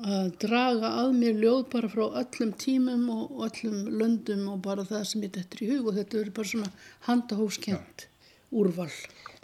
[0.00, 5.04] að draga að mér ljóð bara frá öllum tímum og öllum löndum og bara það
[5.12, 6.72] sem ég dettur í hug og þetta er bara svona
[7.08, 8.06] handahóskent
[8.50, 8.90] úrval.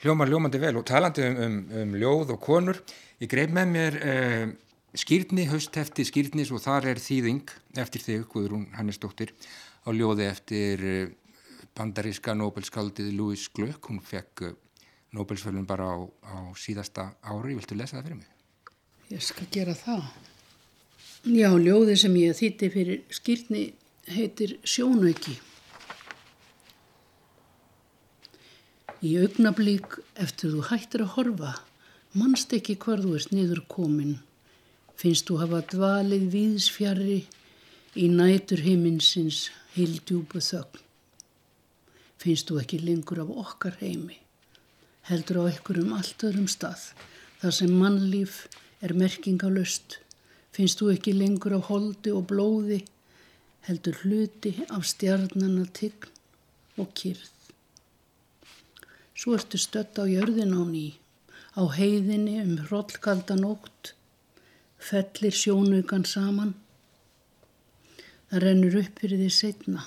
[0.02, 2.80] Hljómar ljómandi vel og talandi um, um, um ljóð og konur.
[3.20, 4.48] Ég greip með mér uh,
[4.96, 9.32] skýrni, hausthefti skýrnis og þar er þýðing eftir þig, Guðrún Hannesdóttir,
[9.84, 11.10] á ljóði eftir uh,
[11.76, 13.90] bandaríska Nobelskaldið Louis Glöck.
[13.90, 14.54] Hún fekk uh,
[15.16, 17.56] Nobelsfjölun bara á, á síðasta ári.
[17.56, 18.32] Viltu lesa það fyrir mig?
[19.12, 20.06] Ég skal gera það.
[21.26, 23.66] Já, ljóði sem ég þýtti fyrir skýrni
[24.10, 25.36] heitir Sjónauki.
[29.06, 31.52] Í augnablík eftir þú hættir að horfa,
[32.16, 34.16] mannst ekki hvar þú ert niður komin.
[34.96, 37.18] Finnst þú hafa dvalið víðsfjarri
[38.00, 40.80] í nætur heiminsins heildjúbu þögn.
[42.16, 44.16] Finnst þú ekki lengur af okkar heimi,
[45.10, 46.88] heldur á ekkurum allt öðrum stað,
[47.42, 48.46] þar sem mannlíf
[48.80, 49.98] er merkingalöst.
[50.56, 52.80] Finnst þú ekki lengur á holdi og blóði,
[53.68, 56.08] heldur hluti af stjarnana tign
[56.80, 57.32] og kyrð.
[59.16, 60.86] Svo ertu stött á jörðin á ný,
[61.56, 63.92] á heiðinni um hrollkalda nótt,
[64.86, 66.54] fellir sjónugan saman.
[68.30, 69.84] Það rennur upp fyrir því setna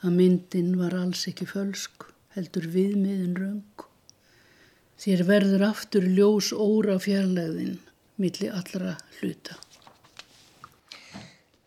[0.00, 3.86] að myndin var alls ekki fölsk, heldur viðmiðin röng.
[5.00, 7.78] Þér verður aftur ljós óra fjarlæðin
[8.20, 9.56] milli allra hluta.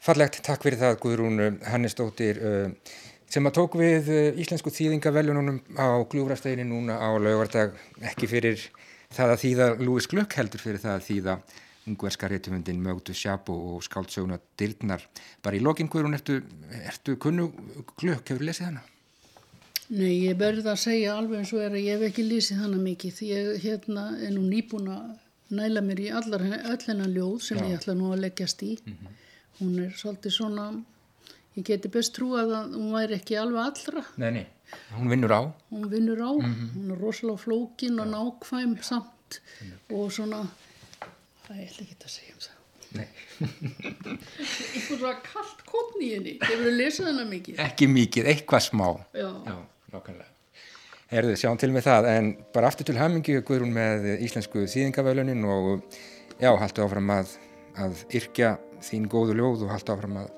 [0.03, 2.95] Fallegt, takk fyrir það Guðrún Hannesdóttir uh,
[3.31, 7.77] sem að tók við uh, íslensku þýðingaveljunum á gljúfrasteginni núna á laugardag
[8.11, 8.65] ekki fyrir
[9.13, 11.37] það að þýða Lúis Glökk heldur fyrir það að þýða
[11.87, 15.03] ungverska reytumundin Mögdu Sjabo og skáldsöguna Dyrnar.
[15.43, 16.39] Bara í lokin Guðrún, ertu,
[16.83, 17.49] ertu kunnu
[17.99, 18.83] Glökk, hefur lesið hana?
[19.93, 22.79] Nei, ég verði að segja alveg eins og er að ég hef ekki lýsið hana
[22.81, 25.11] mikið ég hérna er nú nýbúin að
[25.53, 27.65] næla mér í allar, öll hennar ljóð sem Já.
[27.67, 28.71] ég ætla nú að leggjast í.
[29.59, 30.69] Hún er svolítið svona,
[31.57, 34.05] ég geti best trúað að hún væri ekki alveg allra.
[34.23, 34.45] Nei, nei.
[34.95, 35.41] Hún vinnur á.
[35.69, 39.41] Hún vinnur á, hún er rosalega flókin og nákvæm samt
[39.93, 40.45] og svona,
[41.53, 42.59] það ég ætla ekki að segja um það.
[42.93, 43.07] Nei.
[44.73, 47.61] Eitthvað svona kallt kotn í henni, hefur þú lesið hana mikið?
[47.63, 48.85] Ekki mikið, eitthvað smá.
[49.17, 49.29] Já.
[49.47, 49.55] Já,
[49.93, 50.29] nákvæmlega.
[51.13, 55.83] Herðu, sjáum til með það, en bara aftur til hamingi Guðrún með íslensku þýðingavölunin og
[56.41, 57.35] já, haltu áfram að,
[57.77, 60.33] að yrkja þín góðu ljóð og haltu áfram að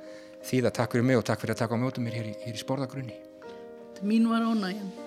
[0.45, 2.59] þýða takk fyrir mig og takk fyrir að taka á mjótum mér hér í, hér
[2.59, 3.17] í sporðagrunni.
[4.03, 5.04] Mín var ánægjan.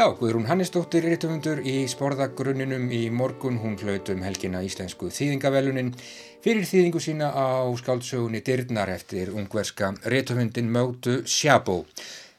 [0.00, 3.58] Já, Guðrún Hannesdóttir rítumundur í sporðagrunninum í morgun.
[3.60, 5.90] Hún hlaut um helgina íslensku þýðingavelunin
[6.40, 11.82] fyrir þýðingu sína á skáldsögunni Dyrnar eftir ungverska rítumundin Mögdu Sjabó.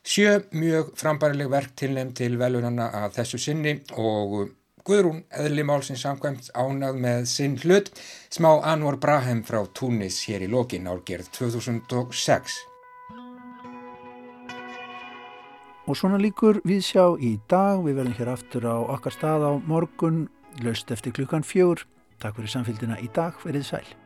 [0.02, 4.50] Sjö mjög frambærileg verk tilnefn til velunana að þessu sinni og
[4.82, 7.94] Guðrún eðli málsins samkvæmt ánað með sinn hlut
[8.34, 12.71] smá Anwar Brahem frá Túnis hér í lokin árgerð 2006.
[15.90, 19.52] Og svona líkur við sjá í dag, við verðum hér aftur á okkar stað á
[19.66, 20.28] morgun,
[20.62, 21.88] löst eftir klukkan fjögur.
[22.22, 24.01] Takk fyrir samfélgina í dag, verið sæl.